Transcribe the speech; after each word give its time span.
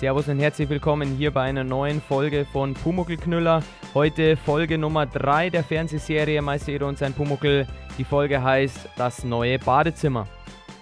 Servus 0.00 0.28
und 0.28 0.38
herzlich 0.38 0.70
willkommen 0.70 1.14
hier 1.18 1.30
bei 1.30 1.42
einer 1.42 1.62
neuen 1.62 2.00
Folge 2.00 2.46
von 2.46 2.72
Pumuckelknüller. 2.72 3.62
Heute 3.92 4.38
Folge 4.38 4.78
Nummer 4.78 5.04
3 5.04 5.50
der 5.50 5.62
Fernsehserie 5.62 6.40
Meister 6.40 6.72
Eder 6.72 6.86
und 6.86 6.96
sein 6.96 7.12
Pumuckel. 7.12 7.66
Die 7.98 8.04
Folge 8.04 8.42
heißt 8.42 8.88
Das 8.96 9.24
neue 9.24 9.58
Badezimmer. 9.58 10.26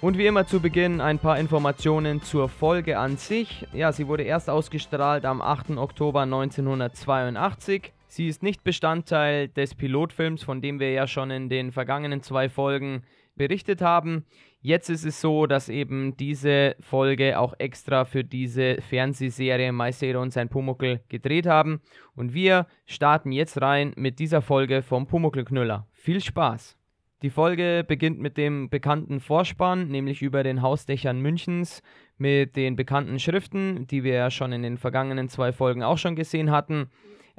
Und 0.01 0.19
wie 0.19 0.27
immer 0.29 0.47
zu 0.47 0.61
Beginn 0.61 1.01
ein 1.01 1.19
paar 1.19 1.37
Informationen 1.37 2.23
zur 2.23 2.49
Folge 2.49 2.97
an 2.97 3.17
sich. 3.17 3.67
Ja, 3.73 3.91
sie 3.91 4.07
wurde 4.07 4.23
erst 4.23 4.49
ausgestrahlt 4.49 5.25
am 5.25 5.43
8. 5.43 5.71
Oktober 5.71 6.21
1982. 6.21 7.93
Sie 8.07 8.29
ist 8.29 8.45
nicht 8.45 8.63
Bestandteil 8.63 9.49
des 9.49 9.75
Pilotfilms, 9.75 10.45
von 10.45 10.63
dem 10.63 10.79
wir 10.79 10.93
ja 10.93 11.09
schon 11.09 11.33
in 11.33 11.49
den 11.49 11.73
vergangenen 11.73 12.23
zwei 12.23 12.49
Folgen 12.49 13.03
berichtet 13.35 13.83
haben. 13.83 14.27
Jetzt 14.61 14.91
ist 14.91 15.05
es 15.05 15.21
so, 15.21 15.47
dass 15.47 15.69
eben 15.69 16.17
diese 16.17 16.75
Folge 16.81 17.39
auch 17.39 17.55
extra 17.59 18.05
für 18.05 18.25
diese 18.25 18.79
Fernsehserie 18.81 19.71
Meister 19.71 20.21
und 20.21 20.33
sein 20.33 20.49
Pumuckel 20.49 21.01
gedreht 21.09 21.47
haben. 21.47 21.81
Und 22.17 22.35
wir 22.35 22.67
starten 22.85 23.31
jetzt 23.31 23.63
rein 23.63 23.93
mit 23.97 24.19
dieser 24.19 24.43
Folge 24.43 24.83
vom 24.83 25.07
Pumuckelknüller. 25.07 25.87
Viel 25.93 26.21
Spaß! 26.21 26.77
Die 27.23 27.31
Folge 27.31 27.85
beginnt 27.87 28.21
mit 28.21 28.37
dem 28.37 28.69
bekannten 28.69 29.21
Vorspann, 29.21 29.89
nämlich 29.89 30.23
über 30.23 30.43
den 30.45 30.63
Hausdächern 30.63 31.21
Münchens, 31.21 31.83
mit 32.17 32.55
den 32.55 32.77
bekannten 32.77 33.19
Schriften, 33.19 33.87
die 33.89 34.05
wir 34.05 34.15
ja 34.15 34.31
schon 34.31 34.53
in 34.53 34.63
den 34.63 34.77
vergangenen 34.77 35.29
zwei 35.29 35.53
Folgen 35.53 35.83
auch 35.83 35.99
schon 35.99 36.17
gesehen 36.17 36.51
hatten. 36.51 36.91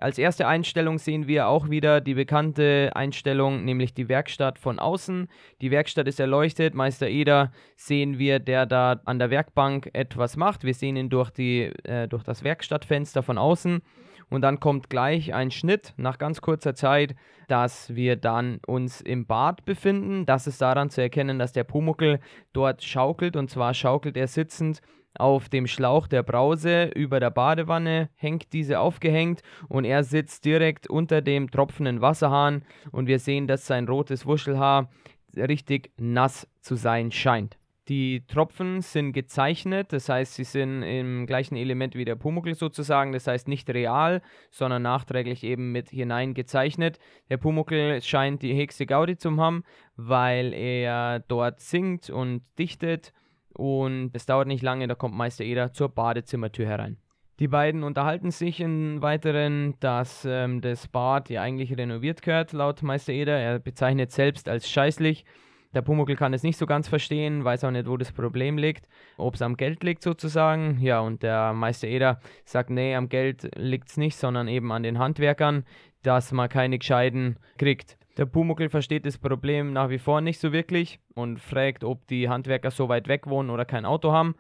Als 0.02 0.18
erste 0.18 0.48
Einstellung 0.48 0.98
sehen 0.98 1.28
wir 1.28 1.50
auch 1.50 1.70
wieder 1.70 2.00
die 2.00 2.14
bekannte 2.14 2.92
Einstellung, 2.96 3.66
nämlich 3.66 3.94
die 3.94 4.08
Werkstatt 4.08 4.58
von 4.58 4.80
außen. 4.80 5.28
Die 5.60 5.72
Werkstatt 5.72 6.08
ist 6.08 6.22
erleuchtet. 6.22 6.74
Meister 6.74 7.10
Eder 7.10 7.52
sehen 7.76 8.18
wir, 8.18 8.40
der 8.40 8.66
da 8.66 9.02
an 9.04 9.20
der 9.20 9.30
Werkbank 9.30 9.90
etwas 9.92 10.38
macht. 10.38 10.64
Wir 10.64 10.74
sehen 10.74 10.96
ihn 10.96 11.10
durch, 11.10 11.32
die, 11.32 11.64
äh, 11.84 12.08
durch 12.08 12.24
das 12.24 12.46
Werkstattfenster 12.46 13.24
von 13.24 13.38
außen. 13.38 13.82
Und 14.30 14.42
dann 14.42 14.62
kommt 14.62 14.90
gleich 14.90 15.34
ein 15.34 15.52
Schnitt 15.52 15.94
nach 15.98 16.18
ganz 16.18 16.40
kurzer 16.40 16.76
Zeit, 16.76 17.16
dass 17.50 17.94
wir 17.94 18.16
dann 18.16 18.60
uns 18.68 19.02
im 19.02 19.26
Bad 19.26 19.66
befinden. 19.66 20.26
Das 20.26 20.48
ist 20.48 20.62
daran 20.62 20.90
zu 20.90 21.02
erkennen, 21.02 21.40
dass 21.40 21.52
der 21.52 21.66
Pumuckel 21.66 22.20
dort 22.54 22.84
schaukelt. 22.84 23.36
Und 23.36 23.50
zwar 23.50 23.74
schaukelt 23.74 24.16
er 24.16 24.28
sitzend 24.28 24.82
auf 25.18 25.50
dem 25.50 25.68
Schlauch 25.68 26.08
der 26.08 26.24
Brause 26.24 26.86
über 26.96 27.20
der 27.20 27.32
Badewanne, 27.32 28.10
hängt 28.16 28.54
diese 28.54 28.80
aufgehängt 28.80 29.42
und 29.68 29.86
er 29.86 30.04
sitzt 30.04 30.46
direkt 30.46 30.88
unter 30.88 31.22
dem 31.22 31.50
tropfenden 31.52 32.02
Wasserhahn 32.02 32.64
und 32.92 33.08
wir 33.08 33.20
sehen, 33.20 33.48
dass 33.48 33.68
sein 33.68 33.88
rotes 33.88 34.26
Wuschelhaar 34.26 34.90
richtig 35.36 35.92
nass 35.98 36.48
zu 36.62 36.76
sein 36.76 37.12
scheint. 37.12 37.58
Die 37.90 38.24
Tropfen 38.28 38.82
sind 38.82 39.14
gezeichnet, 39.14 39.92
das 39.94 40.10
heißt, 40.10 40.36
sie 40.36 40.44
sind 40.44 40.84
im 40.84 41.26
gleichen 41.26 41.56
Element 41.56 41.96
wie 41.96 42.06
der 42.06 42.16
Pumuckl 42.16 42.54
sozusagen, 42.54 43.14
das 43.14 43.26
heißt 43.26 43.48
nicht 43.48 43.68
real, 43.72 44.22
sondern 44.52 44.84
nachträglich 44.84 45.44
eben 45.44 45.72
mit 45.72 45.90
hinein 45.90 46.36
gezeichnet. 46.36 47.00
Der 47.32 47.38
Pumuckl 47.38 48.00
scheint 48.04 48.44
die 48.44 48.56
höchste 48.56 48.86
Gaudi 48.86 49.18
zu 49.18 49.36
haben, 49.38 49.64
weil 49.96 50.54
er 50.54 51.20
dort 51.22 51.62
singt 51.62 52.12
und 52.12 52.44
dichtet 52.60 53.12
und 53.60 54.12
es 54.14 54.26
dauert 54.26 54.48
nicht 54.48 54.64
lange, 54.64 54.88
da 54.88 54.96
kommt 54.96 55.16
Meister 55.16 55.44
Eder 55.44 55.74
zur 55.74 55.90
Badezimmertür 55.90 56.66
herein. 56.66 56.98
Die 57.40 57.48
beiden 57.48 57.84
unterhalten 57.84 58.32
sich 58.32 58.60
im 58.60 59.02
Weiteren, 59.02 59.76
dass 59.80 60.26
ähm, 60.26 60.62
das 60.62 60.88
Bad 60.88 61.30
ja 61.30 61.42
eigentlich 61.42 61.78
renoviert 61.78 62.22
gehört, 62.22 62.54
laut 62.54 62.82
Meister 62.84 63.14
Eder. 63.14 63.38
Er 63.38 63.60
bezeichnet 63.60 64.12
selbst 64.12 64.50
als 64.50 64.70
scheißlich. 64.70 65.26
Der 65.74 65.82
Pumuckl 65.82 66.16
kann 66.16 66.34
es 66.34 66.42
nicht 66.42 66.58
so 66.58 66.66
ganz 66.66 66.88
verstehen, 66.88 67.44
weiß 67.44 67.64
auch 67.64 67.72
nicht, 67.72 67.88
wo 67.88 67.96
das 67.96 68.12
Problem 68.12 68.58
liegt, 68.58 68.88
ob 69.18 69.36
es 69.36 69.42
am 69.42 69.56
Geld 69.56 69.84
liegt 69.84 70.02
sozusagen. 70.02 70.80
Ja, 70.82 71.02
und 71.02 71.22
der 71.22 71.54
Meister 71.54 71.88
Eder 71.88 72.20
sagt, 72.44 72.72
nee, 72.72 72.96
am 72.96 73.08
Geld 73.08 73.50
liegt 73.56 73.90
es 73.90 73.98
nicht, 73.98 74.16
sondern 74.16 74.48
eben 74.48 74.72
an 74.72 74.84
den 74.84 74.98
Handwerkern, 75.00 75.64
dass 76.02 76.32
man 76.32 76.50
keine 76.50 76.80
Gescheiden 76.80 77.38
kriegt. 77.58 77.99
Der 78.20 78.26
Pumuckl 78.26 78.68
versteht 78.68 79.06
das 79.06 79.18
Problem 79.18 79.72
nach 79.72 79.90
wie 79.90 79.98
vor 79.98 80.20
nicht 80.20 80.42
so 80.42 80.52
wirklich 80.52 81.00
und 81.16 81.40
fragt, 81.40 81.86
ob 81.86 82.06
die 82.08 82.28
Handwerker 82.28 82.70
so 82.70 82.90
weit 82.90 83.08
weg 83.08 83.28
wohnen 83.28 83.50
oder 83.50 83.64
kein 83.64 83.86
Auto 83.86 84.12
haben. 84.12 84.36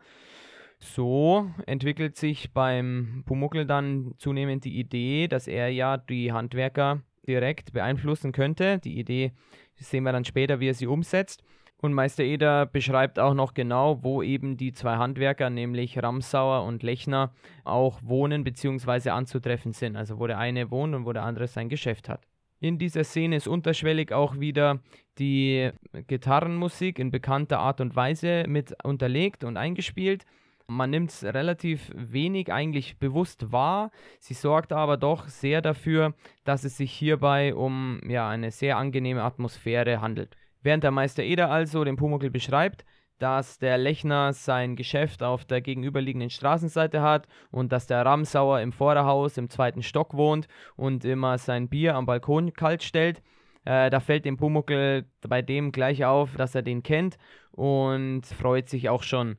So 0.80 1.50
entwickelt 1.66 2.18
sich 2.18 2.52
beim 2.52 3.24
Pumuckl 3.26 3.66
dann 3.66 4.16
zunehmend 4.18 4.66
die 4.66 4.78
Idee, 4.78 5.30
dass 5.30 5.48
er 5.48 5.70
ja 5.70 5.96
die 5.96 6.34
Handwerker 6.34 7.04
direkt 7.26 7.72
beeinflussen 7.72 8.34
könnte. 8.34 8.80
Die 8.80 9.00
Idee 9.00 9.32
sehen 9.78 10.04
wir 10.04 10.12
dann 10.12 10.26
später, 10.26 10.60
wie 10.60 10.68
er 10.68 10.74
sie 10.74 10.88
umsetzt. 10.88 11.42
Und 11.78 11.94
Meister 11.94 12.26
Eder 12.26 12.66
beschreibt 12.66 13.18
auch 13.18 13.34
noch 13.34 13.54
genau, 13.54 14.04
wo 14.04 14.22
eben 14.22 14.58
die 14.58 14.74
zwei 14.74 14.98
Handwerker, 14.98 15.50
nämlich 15.50 16.04
Ramsauer 16.04 16.66
und 16.66 16.84
Lechner, 16.84 17.34
auch 17.64 18.02
wohnen 18.04 18.44
bzw. 18.44 19.12
anzutreffen 19.12 19.72
sind. 19.72 19.96
Also 19.96 20.20
wo 20.20 20.28
der 20.28 20.38
eine 20.38 20.70
wohnt 20.70 20.96
und 20.96 21.06
wo 21.06 21.14
der 21.14 21.24
andere 21.24 21.48
sein 21.48 21.70
Geschäft 21.70 22.10
hat. 22.10 22.29
In 22.60 22.78
dieser 22.78 23.04
Szene 23.04 23.38
ist 23.38 23.48
unterschwellig 23.48 24.12
auch 24.12 24.40
wieder 24.40 24.80
die 25.18 25.72
Gitarrenmusik 26.08 27.00
in 27.00 27.10
bekannter 27.10 27.60
Art 27.60 27.80
und 27.80 27.96
Weise 27.96 28.46
mit 28.48 28.76
unterlegt 28.84 29.44
und 29.44 29.56
eingespielt. 29.56 30.26
Man 30.68 30.90
nimmt 30.92 31.10
es 31.10 31.24
relativ 31.24 31.90
wenig 31.96 32.52
eigentlich 32.52 33.00
bewusst 33.00 33.52
wahr. 33.52 33.92
Sie 34.20 34.34
sorgt 34.34 34.72
aber 34.72 34.98
doch 34.98 35.28
sehr 35.28 35.62
dafür, 35.62 36.14
dass 36.44 36.64
es 36.64 36.78
sich 36.78 36.92
hierbei 36.92 37.56
um 37.56 38.02
ja, 38.08 38.30
eine 38.30 38.52
sehr 38.52 38.78
angenehme 38.78 39.24
Atmosphäre 39.24 40.02
handelt. 40.02 40.36
Während 40.62 40.84
der 40.84 40.92
Meister 40.92 41.24
Eder 41.24 41.50
also 41.50 41.84
den 41.86 41.96
Pumuckl 41.96 42.30
beschreibt, 42.30 42.86
dass 43.20 43.60
der 43.60 43.78
Lechner 43.78 44.34
sein 44.34 44.76
Geschäft 44.76 45.22
auf 45.22 45.46
der 45.46 45.62
gegenüberliegenden 45.62 46.30
Straßenseite 46.30 47.02
hat 47.02 47.28
und 47.52 47.72
dass 47.72 47.86
der 47.86 48.06
Ramsauer 48.06 48.62
im 48.62 48.72
Vorderhaus 48.72 49.38
im 49.38 49.50
zweiten 49.50 49.84
Stock 49.84 50.14
wohnt 50.16 50.48
und 50.76 51.06
immer 51.06 51.38
sein 51.38 51.70
Bier 51.70 51.96
am 51.96 52.06
Balkon 52.06 52.54
kalt 52.54 52.82
stellt. 52.82 53.22
Äh, 53.66 53.90
da 53.90 54.00
fällt 54.00 54.26
dem 54.26 54.38
Pumuckel 54.38 55.06
bei 55.28 55.42
dem 55.42 55.72
gleich 55.72 56.06
auf, 56.06 56.36
dass 56.36 56.56
er 56.56 56.62
den 56.62 56.82
kennt 56.82 57.18
und 57.52 58.26
freut 58.26 58.70
sich 58.70 58.90
auch 58.90 59.04
schon. 59.04 59.38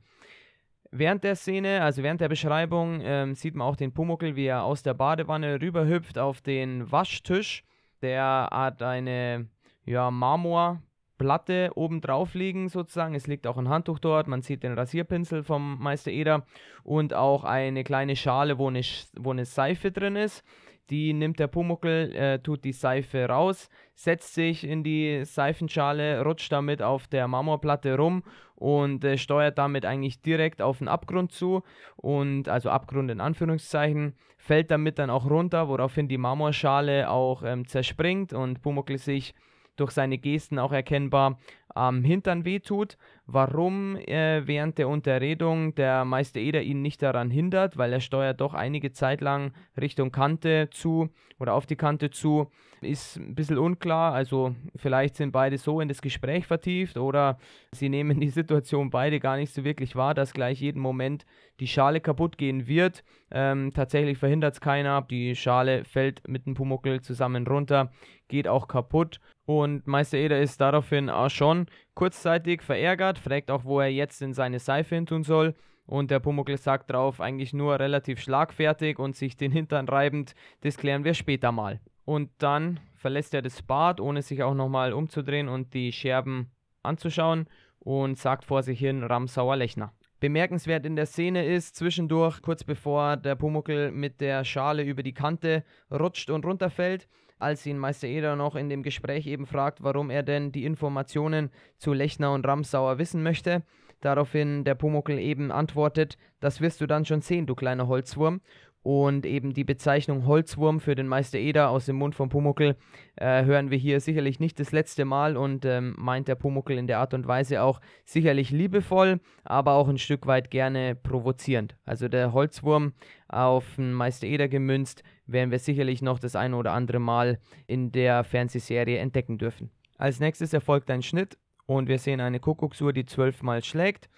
Während 0.93 1.25
der 1.25 1.37
Szene, 1.37 1.83
also 1.83 2.03
während 2.03 2.21
der 2.21 2.29
Beschreibung, 2.29 3.01
ähm, 3.03 3.35
sieht 3.35 3.55
man 3.55 3.67
auch 3.67 3.77
den 3.77 3.95
Pumuckel, 3.95 4.37
wie 4.37 4.47
er 4.47 4.65
aus 4.65 4.83
der 4.83 4.95
Badewanne 4.95 5.61
rüberhüpft 5.61 6.19
auf 6.19 6.43
den 6.43 6.91
Waschtisch. 6.91 7.65
Der 8.03 8.49
hat 8.51 8.83
eine 8.83 9.49
ja, 9.85 10.11
Marmor 10.11 10.83
Platte 11.21 11.71
oben 11.75 12.01
drauf 12.01 12.33
liegen 12.33 12.71
sozusagen. 12.71 13.15
Es 13.15 13.27
liegt 13.27 13.47
auch 13.47 13.59
ein 13.59 13.69
Handtuch 13.69 13.99
dort. 13.99 14.27
Man 14.27 14.41
sieht 14.41 14.63
den 14.63 14.73
Rasierpinsel 14.73 15.43
vom 15.43 15.79
Meister 15.79 16.11
Eder 16.11 16.47
und 16.83 17.13
auch 17.13 17.45
eine 17.45 17.85
kleine 17.85 18.17
Schale, 18.17 18.57
wo 18.57 18.69
eine, 18.69 18.81
wo 19.19 19.31
eine 19.31 19.45
Seife 19.45 19.93
drin 19.93 20.17
ist. 20.17 20.43
Die 20.89 21.13
nimmt 21.13 21.39
der 21.39 21.47
Pumuckel, 21.47 22.17
äh, 22.17 22.39
tut 22.39 22.65
die 22.65 22.73
Seife 22.73 23.27
raus, 23.27 23.69
setzt 23.95 24.33
sich 24.33 24.65
in 24.67 24.83
die 24.83 25.27
Seifenschale, 25.27 26.25
rutscht 26.25 26.51
damit 26.51 26.81
auf 26.81 27.07
der 27.07 27.29
Marmorplatte 27.29 27.99
rum 27.99 28.23
und 28.55 29.05
äh, 29.05 29.19
steuert 29.19 29.59
damit 29.59 29.85
eigentlich 29.85 30.23
direkt 30.23 30.63
auf 30.63 30.79
den 30.79 30.89
Abgrund 30.89 31.33
zu 31.33 31.63
und 31.97 32.49
also 32.49 32.71
Abgrund 32.71 33.11
in 33.11 33.21
Anführungszeichen, 33.21 34.15
fällt 34.39 34.71
damit 34.71 34.99
dann 34.99 35.11
auch 35.11 35.29
runter, 35.29 35.69
woraufhin 35.69 36.09
die 36.09 36.19
Marmorschale 36.19 37.11
auch 37.11 37.43
ähm, 37.43 37.67
zerspringt 37.67 38.33
und 38.33 38.63
Pumuckel 38.63 38.97
sich 38.97 39.35
durch 39.77 39.93
seine 39.93 40.19
Gesten 40.19 40.59
auch 40.59 40.73
erkennbar 40.73 41.39
am 41.75 42.03
Hintern 42.05 42.45
wehtut. 42.45 42.97
Warum 43.27 43.97
äh, 43.97 44.47
während 44.47 44.79
der 44.79 44.89
Unterredung 44.89 45.75
der 45.75 46.05
Meister 46.05 46.41
Eder 46.41 46.63
ihn 46.63 46.83
nicht 46.83 47.03
daran 47.03 47.31
hindert, 47.31 47.77
weil 47.77 47.93
er 47.93 48.01
steuert 48.01 48.41
doch 48.41 48.55
einige 48.55 48.93
Zeit 48.93 49.21
lang 49.21 49.53
Richtung 49.81 50.11
Kante 50.11 50.69
zu 50.71 51.11
oder 51.39 51.55
auf 51.55 51.67
die 51.67 51.77
Kante 51.77 52.11
zu, 52.11 52.51
ist 52.81 53.17
ein 53.17 53.35
bisschen 53.35 53.59
unklar. 53.59 54.13
Also 54.13 54.55
vielleicht 54.77 55.17
sind 55.17 55.33
beide 55.33 55.59
so 55.59 55.81
in 55.81 55.89
das 55.89 56.03
Gespräch 56.03 56.47
vertieft 56.47 56.97
oder 56.97 57.39
sie 57.73 57.89
nehmen 57.89 58.21
die 58.21 58.31
Situation 58.31 58.91
beide 58.91 59.21
gar 59.21 59.37
nicht 59.37 59.53
so 59.53 59.65
wirklich 59.65 59.97
wahr, 59.97 60.15
dass 60.15 60.33
gleich 60.33 60.61
jeden 60.61 60.81
Moment 60.81 61.25
die 61.61 61.69
Schale 61.69 62.01
kaputt 62.01 62.39
gehen 62.39 62.67
wird. 62.67 63.05
Ähm, 63.31 63.73
tatsächlich 63.75 64.19
verhindert 64.19 64.55
es 64.55 64.61
keiner. 64.61 65.03
Die 65.03 65.37
Schale 65.37 65.85
fällt 65.85 66.27
mit 66.27 66.47
dem 66.47 66.55
Pumuckel 66.55 67.01
zusammen 67.01 67.47
runter, 67.47 67.93
geht 68.31 68.49
auch 68.49 68.67
kaputt. 68.67 69.21
Und 69.45 69.87
Meister 69.87 70.17
Eder 70.17 70.41
ist 70.41 70.61
daraufhin 70.61 71.11
auch 71.11 71.29
schon 71.29 71.67
kurzzeitig 71.95 72.63
verärgert, 72.63 73.19
fragt 73.19 73.51
auch, 73.51 73.65
wo 73.65 73.81
er 73.81 73.93
jetzt 73.93 74.23
in 74.23 74.33
seine 74.33 74.59
Seife 74.59 74.95
hin 74.95 75.05
tun 75.05 75.23
soll. 75.23 75.55
Und 75.85 76.11
der 76.11 76.21
Pumuckl 76.21 76.57
sagt 76.57 76.91
drauf, 76.91 77.21
eigentlich 77.21 77.53
nur 77.53 77.79
relativ 77.79 78.21
schlagfertig 78.21 78.99
und 78.99 79.17
sich 79.17 79.37
den 79.37 79.51
Hintern 79.51 79.89
reibend, 79.89 80.35
das 80.61 80.77
klären 80.77 81.05
wir 81.05 81.15
später 81.15 81.53
mal. 81.53 81.81
Und 82.05 82.31
dann 82.39 82.81
verlässt 82.95 83.35
er 83.35 83.43
das 83.43 83.61
Bad, 83.63 84.01
ohne 84.01 84.23
sich 84.23 84.43
auch 84.43 84.55
nochmal 84.55 84.93
umzudrehen 84.93 85.49
und 85.49 85.75
die 85.75 85.93
Scherben 85.93 86.53
anzuschauen 86.83 87.47
und 87.81 88.19
sagt 88.19 88.45
vor 88.45 88.63
sich 88.63 88.79
hin 88.79 89.03
Ramsauer 89.03 89.57
Lechner. 89.57 89.93
Bemerkenswert 90.21 90.85
in 90.85 90.97
der 90.97 91.07
Szene 91.07 91.47
ist, 91.47 91.77
zwischendurch, 91.77 92.43
kurz 92.43 92.63
bevor 92.63 93.17
der 93.17 93.37
Pumuckl 93.37 93.91
mit 93.91 94.21
der 94.21 94.45
Schale 94.45 94.83
über 94.83 95.03
die 95.03 95.15
Kante 95.15 95.65
rutscht 95.91 96.29
und 96.29 96.45
runterfällt, 96.45 97.09
als 97.39 97.65
ihn 97.65 97.79
Meister 97.79 98.07
Eder 98.07 98.37
noch 98.37 98.55
in 98.55 98.69
dem 98.69 98.83
Gespräch 98.83 99.27
eben 99.27 99.47
fragt, 99.47 99.83
warum 99.83 100.11
er 100.11 100.23
denn 100.23 100.53
die 100.53 100.67
Informationen 100.67 101.51
zu 101.79 101.95
Lechner 101.95 102.35
und 102.35 102.47
Ramsauer 102.47 102.99
wissen 102.99 103.23
möchte. 103.23 103.63
Daraufhin 104.03 104.65
der 104.65 104.75
Pumuckel 104.75 105.19
eben 105.19 105.51
antwortet, 105.51 106.19
das 106.39 106.61
wirst 106.61 106.83
du 106.83 106.87
dann 106.87 107.07
schon 107.07 107.23
sehen, 107.23 107.47
du 107.47 107.55
kleiner 107.55 107.89
Holzwurm. 107.89 108.43
Und 108.83 109.27
eben 109.27 109.53
die 109.53 109.65
Bezeichnung 109.65 110.27
Holzwurm 110.27 110.81
für 110.81 110.95
den 110.95 111.07
Meister 111.07 111.39
Eder 111.39 111.69
aus 111.69 111.85
dem 111.85 111.97
Mund 111.97 112.15
von 112.15 112.31
Pumuckel 112.31 112.77
äh, 113.17 113.45
hören 113.45 113.71
wir 113.71 113.77
hier 113.77 114.01
sicherlich 114.01 114.41
nicht 114.41 114.59
das 114.59 114.73
letzte 114.73 115.05
Mal 115.05 115.37
und 115.37 115.67
ähm, 115.67 115.95
meint 115.99 116.29
der 116.29 116.35
Pumuckel 116.35 116.79
in 116.79 116.87
der 116.87 116.99
Art 116.99 117.13
und 117.13 117.29
Weise 117.29 117.63
auch 117.63 117.81
sicherlich 118.07 118.51
liebevoll, 118.51 119.21
aber 119.45 119.73
auch 119.75 119.89
ein 119.89 119.99
Stück 119.99 120.27
weit 120.27 120.51
gerne 120.51 120.95
provozierend. 120.95 121.77
Also 121.85 122.09
der 122.09 122.33
Holzwurm 122.33 122.95
auf 123.29 123.77
den 123.77 123.93
Meister 123.93 124.27
Eder 124.27 124.49
gemünzt, 124.49 125.03
werden 125.27 125.51
wir 125.51 125.59
sicherlich 125.59 126.01
noch 126.01 126.19
das 126.19 126.35
eine 126.35 126.57
oder 126.57 126.73
andere 126.73 127.01
Mal 127.01 127.39
in 127.67 127.93
der 127.93 128.25
Fernsehserie 128.25 128.99
entdecken 128.99 129.37
dürfen. 129.37 129.71
Als 129.99 130.21
nächstes 130.21 130.55
erfolgt 130.55 130.91
ein 130.91 131.03
Schnitt 131.03 131.37
und 131.67 131.87
wir 131.87 131.99
sehen 131.99 132.21
eine 132.21 132.41
Kuckucksuhr, 132.41 132.95
die 132.95 133.05
zwölfmal 133.05 133.63
schlägt. 133.63 134.09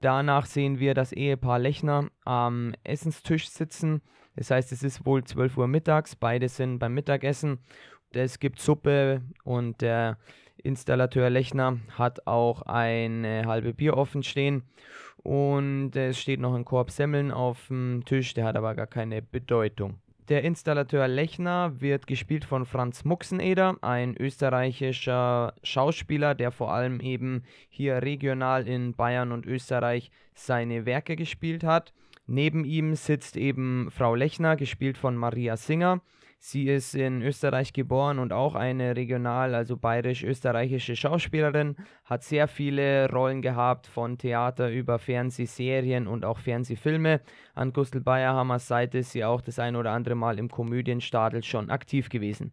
Danach 0.00 0.46
sehen 0.46 0.78
wir 0.78 0.94
das 0.94 1.12
Ehepaar 1.12 1.58
Lechner 1.58 2.08
am 2.24 2.74
Essenstisch 2.84 3.48
sitzen. 3.48 4.02
Das 4.36 4.50
heißt, 4.50 4.70
es 4.72 4.82
ist 4.82 5.06
wohl 5.06 5.24
12 5.24 5.56
Uhr 5.56 5.68
mittags. 5.68 6.16
Beide 6.16 6.48
sind 6.48 6.78
beim 6.78 6.94
Mittagessen. 6.94 7.58
Es 8.12 8.38
gibt 8.38 8.60
Suppe 8.60 9.22
und 9.44 9.80
der 9.80 10.18
Installateur 10.62 11.30
Lechner 11.30 11.78
hat 11.96 12.26
auch 12.26 12.62
eine 12.62 13.44
halbe 13.46 13.72
Bier 13.72 13.96
offen 13.96 14.22
stehen. 14.22 14.64
Und 15.22 15.96
es 15.96 16.20
steht 16.20 16.40
noch 16.40 16.54
ein 16.54 16.64
Korb 16.64 16.90
Semmeln 16.90 17.30
auf 17.30 17.66
dem 17.68 18.04
Tisch, 18.04 18.34
der 18.34 18.44
hat 18.44 18.56
aber 18.56 18.74
gar 18.74 18.86
keine 18.86 19.22
Bedeutung. 19.22 19.98
Der 20.28 20.42
Installateur 20.42 21.06
Lechner 21.06 21.80
wird 21.80 22.08
gespielt 22.08 22.44
von 22.44 22.66
Franz 22.66 23.04
Muxeneder, 23.04 23.76
ein 23.80 24.16
österreichischer 24.16 25.54
Schauspieler, 25.62 26.34
der 26.34 26.50
vor 26.50 26.72
allem 26.74 26.98
eben 26.98 27.44
hier 27.68 28.02
regional 28.02 28.66
in 28.66 28.94
Bayern 28.94 29.30
und 29.30 29.46
Österreich 29.46 30.10
seine 30.34 30.84
Werke 30.84 31.14
gespielt 31.14 31.62
hat. 31.62 31.92
Neben 32.26 32.64
ihm 32.64 32.96
sitzt 32.96 33.36
eben 33.36 33.88
Frau 33.92 34.16
Lechner, 34.16 34.56
gespielt 34.56 34.98
von 34.98 35.16
Maria 35.16 35.56
Singer. 35.56 36.00
Sie 36.38 36.68
ist 36.68 36.94
in 36.94 37.22
Österreich 37.22 37.72
geboren 37.72 38.18
und 38.18 38.32
auch 38.32 38.54
eine 38.54 38.94
regional, 38.94 39.54
also 39.54 39.76
bayerisch-österreichische 39.76 40.94
Schauspielerin, 40.94 41.76
hat 42.04 42.22
sehr 42.22 42.46
viele 42.46 43.10
Rollen 43.10 43.42
gehabt, 43.42 43.86
von 43.86 44.18
Theater 44.18 44.70
über 44.70 44.98
Fernsehserien 44.98 46.06
und 46.06 46.24
auch 46.24 46.38
Fernsehfilme. 46.38 47.20
An 47.54 47.72
Gustl 47.72 48.00
Bayerhammers 48.00 48.68
Seite 48.68 48.98
ist 48.98 49.12
sie 49.12 49.24
auch 49.24 49.40
das 49.40 49.58
ein 49.58 49.76
oder 49.76 49.92
andere 49.92 50.14
Mal 50.14 50.38
im 50.38 50.50
Komödienstadel 50.50 51.42
schon 51.42 51.70
aktiv 51.70 52.10
gewesen. 52.10 52.52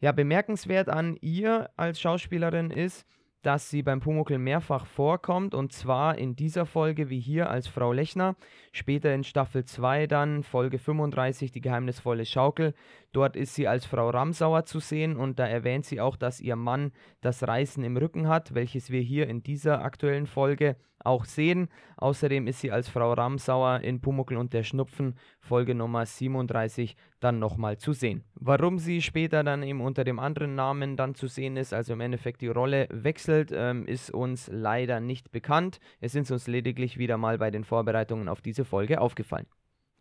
Ja, 0.00 0.12
bemerkenswert 0.12 0.88
an 0.88 1.16
ihr 1.20 1.70
als 1.76 2.00
Schauspielerin 2.00 2.70
ist, 2.70 3.06
dass 3.44 3.70
sie 3.70 3.82
beim 3.82 4.00
Pumuckl 4.00 4.38
mehrfach 4.38 4.86
vorkommt 4.86 5.54
und 5.54 5.72
zwar 5.72 6.16
in 6.16 6.34
dieser 6.34 6.66
Folge 6.66 7.10
wie 7.10 7.20
hier 7.20 7.50
als 7.50 7.68
Frau 7.68 7.92
Lechner, 7.92 8.36
später 8.72 9.14
in 9.14 9.22
Staffel 9.22 9.64
2 9.64 10.06
dann 10.06 10.42
Folge 10.42 10.78
35 10.78 11.52
die 11.52 11.60
geheimnisvolle 11.60 12.24
Schaukel. 12.24 12.74
Dort 13.12 13.36
ist 13.36 13.54
sie 13.54 13.68
als 13.68 13.86
Frau 13.86 14.10
Ramsauer 14.10 14.64
zu 14.64 14.80
sehen 14.80 15.16
und 15.16 15.38
da 15.38 15.46
erwähnt 15.46 15.84
sie 15.84 16.00
auch, 16.00 16.16
dass 16.16 16.40
ihr 16.40 16.56
Mann 16.56 16.92
das 17.20 17.46
Reißen 17.46 17.84
im 17.84 17.96
Rücken 17.96 18.28
hat, 18.28 18.54
welches 18.54 18.90
wir 18.90 19.00
hier 19.00 19.28
in 19.28 19.42
dieser 19.42 19.84
aktuellen 19.84 20.26
Folge 20.26 20.76
auch 21.04 21.24
sehen. 21.24 21.68
Außerdem 21.96 22.46
ist 22.46 22.60
sie 22.60 22.72
als 22.72 22.88
Frau 22.88 23.12
Ramsauer 23.12 23.80
in 23.80 24.00
Pumuckl 24.00 24.36
und 24.36 24.52
der 24.52 24.62
Schnupfen, 24.62 25.14
Folge 25.40 25.74
Nummer 25.74 26.06
37, 26.06 26.96
dann 27.20 27.38
nochmal 27.38 27.78
zu 27.78 27.92
sehen. 27.92 28.24
Warum 28.34 28.78
sie 28.78 29.00
später 29.00 29.44
dann 29.44 29.62
eben 29.62 29.80
unter 29.80 30.04
dem 30.04 30.18
anderen 30.18 30.54
Namen 30.54 30.96
dann 30.96 31.14
zu 31.14 31.28
sehen 31.28 31.56
ist, 31.56 31.72
also 31.72 31.92
im 31.92 32.00
Endeffekt 32.00 32.40
die 32.40 32.48
Rolle 32.48 32.88
wechselt, 32.90 33.52
ähm, 33.54 33.86
ist 33.86 34.10
uns 34.10 34.50
leider 34.52 35.00
nicht 35.00 35.30
bekannt. 35.30 35.78
Es 36.00 36.14
ist 36.14 36.30
uns 36.30 36.46
lediglich 36.46 36.98
wieder 36.98 37.16
mal 37.16 37.38
bei 37.38 37.50
den 37.50 37.64
Vorbereitungen 37.64 38.28
auf 38.28 38.40
diese 38.40 38.64
Folge 38.64 39.00
aufgefallen. 39.00 39.46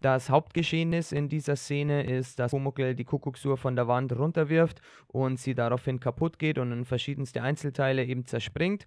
Das 0.03 0.29
Hauptgeschehnis 0.29 1.13
in 1.13 1.29
dieser 1.29 1.55
Szene 1.55 2.03
ist, 2.03 2.37
dass 2.37 2.51
Pumuckl 2.51 2.93
die 2.93 3.05
Kuckucksuhr 3.05 3.55
von 3.55 3.77
der 3.77 3.87
Wand 3.87 4.11
runterwirft 4.11 4.81
und 5.07 5.39
sie 5.39 5.55
daraufhin 5.55 6.01
kaputt 6.01 6.39
geht 6.39 6.57
und 6.57 6.73
in 6.73 6.83
verschiedenste 6.83 7.41
Einzelteile 7.41 8.03
eben 8.03 8.25
zerspringt. 8.25 8.85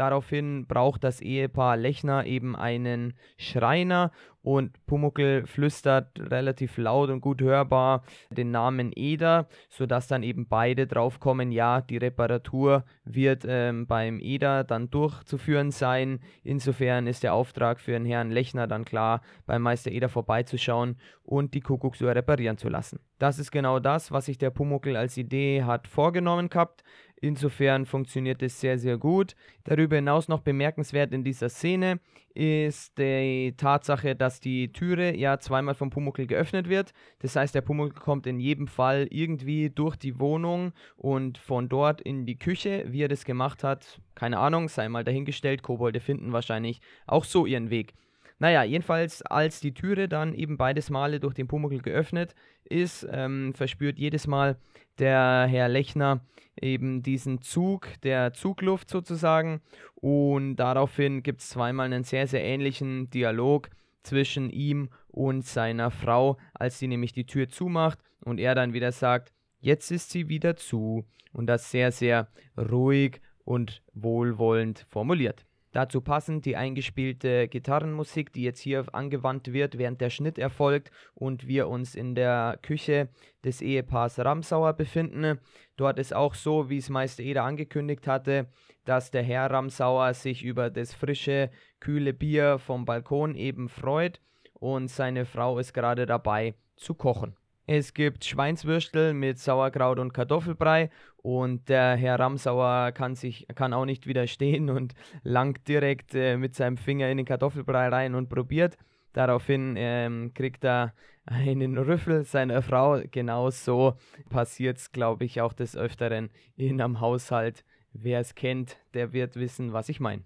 Daraufhin 0.00 0.64
braucht 0.66 1.04
das 1.04 1.20
Ehepaar 1.20 1.76
Lechner 1.76 2.24
eben 2.24 2.56
einen 2.56 3.12
Schreiner 3.36 4.12
und 4.40 4.86
Pumuckel 4.86 5.46
flüstert 5.46 6.18
relativ 6.18 6.78
laut 6.78 7.10
und 7.10 7.20
gut 7.20 7.42
hörbar 7.42 8.02
den 8.30 8.50
Namen 8.50 8.92
Eder, 8.94 9.46
sodass 9.68 10.06
dann 10.06 10.22
eben 10.22 10.48
beide 10.48 10.86
draufkommen, 10.86 11.52
ja, 11.52 11.82
die 11.82 11.98
Reparatur 11.98 12.84
wird 13.04 13.44
ähm, 13.46 13.86
beim 13.86 14.18
Eder 14.20 14.64
dann 14.64 14.90
durchzuführen 14.90 15.70
sein. 15.70 16.20
Insofern 16.42 17.06
ist 17.06 17.22
der 17.22 17.34
Auftrag 17.34 17.78
für 17.78 17.92
den 17.92 18.06
Herrn 18.06 18.30
Lechner 18.30 18.66
dann 18.66 18.86
klar, 18.86 19.20
beim 19.44 19.60
Meister 19.60 19.90
Eder 19.90 20.08
vorbeizuschauen 20.08 20.96
und 21.22 21.52
die 21.52 21.60
Kuckucksuhr 21.60 22.14
reparieren 22.14 22.56
zu 22.56 22.70
lassen. 22.70 23.00
Das 23.18 23.38
ist 23.38 23.50
genau 23.50 23.78
das, 23.78 24.10
was 24.10 24.24
sich 24.24 24.38
der 24.38 24.50
Pumuckel 24.50 24.96
als 24.96 25.18
Idee 25.18 25.64
hat 25.64 25.86
vorgenommen 25.86 26.48
gehabt. 26.48 26.82
Insofern 27.20 27.84
funktioniert 27.84 28.42
es 28.42 28.60
sehr, 28.60 28.78
sehr 28.78 28.96
gut. 28.96 29.34
Darüber 29.64 29.96
hinaus 29.96 30.28
noch 30.28 30.40
bemerkenswert 30.40 31.12
in 31.12 31.22
dieser 31.22 31.50
Szene 31.50 32.00
ist 32.32 32.96
die 32.96 33.54
Tatsache, 33.56 34.16
dass 34.16 34.40
die 34.40 34.72
Türe 34.72 35.14
ja 35.16 35.38
zweimal 35.38 35.74
vom 35.74 35.90
Pumuckl 35.90 36.26
geöffnet 36.26 36.68
wird. 36.68 36.92
Das 37.18 37.36
heißt, 37.36 37.54
der 37.54 37.60
Pumuckl 37.60 38.00
kommt 38.00 38.26
in 38.26 38.40
jedem 38.40 38.68
Fall 38.68 39.06
irgendwie 39.10 39.68
durch 39.68 39.96
die 39.96 40.18
Wohnung 40.18 40.72
und 40.96 41.36
von 41.36 41.68
dort 41.68 42.00
in 42.00 42.24
die 42.24 42.38
Küche. 42.38 42.84
Wie 42.88 43.02
er 43.02 43.08
das 43.08 43.24
gemacht 43.24 43.64
hat, 43.64 44.00
keine 44.14 44.38
Ahnung, 44.38 44.68
sei 44.68 44.88
mal 44.88 45.04
dahingestellt. 45.04 45.62
Kobolde 45.62 46.00
finden 46.00 46.32
wahrscheinlich 46.32 46.80
auch 47.06 47.24
so 47.24 47.44
ihren 47.44 47.68
Weg. 47.68 47.92
Naja, 48.40 48.64
jedenfalls, 48.64 49.20
als 49.20 49.60
die 49.60 49.74
Türe 49.74 50.08
dann 50.08 50.34
eben 50.34 50.56
beides 50.56 50.88
Male 50.88 51.20
durch 51.20 51.34
den 51.34 51.46
Pumuckl 51.46 51.80
geöffnet 51.80 52.34
ist, 52.64 53.06
ähm, 53.10 53.52
verspürt 53.54 53.98
jedes 53.98 54.26
Mal 54.26 54.56
der 54.98 55.46
Herr 55.48 55.68
Lechner 55.68 56.24
eben 56.60 57.02
diesen 57.02 57.42
Zug 57.42 57.88
der 58.02 58.32
Zugluft 58.32 58.88
sozusagen. 58.88 59.60
Und 59.94 60.56
daraufhin 60.56 61.22
gibt 61.22 61.42
es 61.42 61.50
zweimal 61.50 61.84
einen 61.84 62.02
sehr, 62.02 62.26
sehr 62.26 62.42
ähnlichen 62.42 63.10
Dialog 63.10 63.68
zwischen 64.02 64.48
ihm 64.48 64.88
und 65.08 65.44
seiner 65.44 65.90
Frau, 65.90 66.38
als 66.54 66.78
sie 66.78 66.88
nämlich 66.88 67.12
die 67.12 67.26
Tür 67.26 67.50
zumacht 67.50 67.98
und 68.24 68.40
er 68.40 68.54
dann 68.54 68.72
wieder 68.72 68.90
sagt, 68.90 69.34
jetzt 69.60 69.90
ist 69.90 70.10
sie 70.10 70.30
wieder 70.30 70.56
zu. 70.56 71.04
Und 71.32 71.46
das 71.46 71.70
sehr, 71.70 71.92
sehr 71.92 72.28
ruhig 72.56 73.20
und 73.44 73.82
wohlwollend 73.92 74.86
formuliert. 74.88 75.44
Dazu 75.72 76.00
passend 76.00 76.46
die 76.46 76.56
eingespielte 76.56 77.46
Gitarrenmusik, 77.46 78.32
die 78.32 78.42
jetzt 78.42 78.60
hier 78.60 78.84
angewandt 78.92 79.52
wird, 79.52 79.78
während 79.78 80.00
der 80.00 80.10
Schnitt 80.10 80.38
erfolgt 80.38 80.90
und 81.14 81.46
wir 81.46 81.68
uns 81.68 81.94
in 81.94 82.14
der 82.14 82.58
Küche 82.62 83.08
des 83.44 83.60
Ehepaars 83.60 84.18
Ramsauer 84.18 84.72
befinden. 84.72 85.38
Dort 85.76 85.98
ist 85.98 86.14
auch 86.14 86.34
so, 86.34 86.70
wie 86.70 86.78
es 86.78 86.88
Meister 86.88 87.22
Eder 87.22 87.44
angekündigt 87.44 88.08
hatte, 88.08 88.48
dass 88.84 89.12
der 89.12 89.22
Herr 89.22 89.50
Ramsauer 89.50 90.12
sich 90.14 90.42
über 90.42 90.70
das 90.70 90.92
frische, 90.92 91.50
kühle 91.78 92.12
Bier 92.12 92.58
vom 92.58 92.84
Balkon 92.84 93.36
eben 93.36 93.68
freut 93.68 94.20
und 94.54 94.88
seine 94.88 95.24
Frau 95.24 95.58
ist 95.58 95.72
gerade 95.72 96.04
dabei 96.04 96.54
zu 96.76 96.94
kochen. 96.94 97.36
Es 97.72 97.94
gibt 97.94 98.24
Schweinswürstel 98.24 99.14
mit 99.14 99.38
Sauerkraut 99.38 100.00
und 100.00 100.12
Kartoffelbrei 100.12 100.90
und 101.18 101.68
der 101.68 101.94
Herr 101.94 102.18
Ramsauer 102.18 102.90
kann 102.90 103.14
sich 103.14 103.46
kann 103.54 103.72
auch 103.72 103.84
nicht 103.84 104.08
widerstehen 104.08 104.70
und 104.70 104.94
langt 105.22 105.68
direkt 105.68 106.16
äh, 106.16 106.36
mit 106.36 106.56
seinem 106.56 106.76
Finger 106.76 107.08
in 107.08 107.18
den 107.18 107.26
Kartoffelbrei 107.26 107.86
rein 107.86 108.16
und 108.16 108.28
probiert. 108.28 108.76
Daraufhin 109.12 109.76
ähm, 109.78 110.34
kriegt 110.34 110.64
er 110.64 110.94
einen 111.26 111.78
Rüffel 111.78 112.24
seiner 112.24 112.60
Frau. 112.60 113.02
Genauso 113.08 113.94
passiert 114.30 114.78
es, 114.78 114.90
glaube 114.90 115.24
ich, 115.24 115.40
auch 115.40 115.52
des 115.52 115.76
Öfteren 115.76 116.30
in 116.56 116.80
einem 116.80 116.98
Haushalt. 116.98 117.64
Wer 117.92 118.18
es 118.18 118.34
kennt, 118.34 118.78
der 118.94 119.12
wird 119.12 119.36
wissen, 119.36 119.72
was 119.72 119.88
ich 119.88 120.00
meine. 120.00 120.24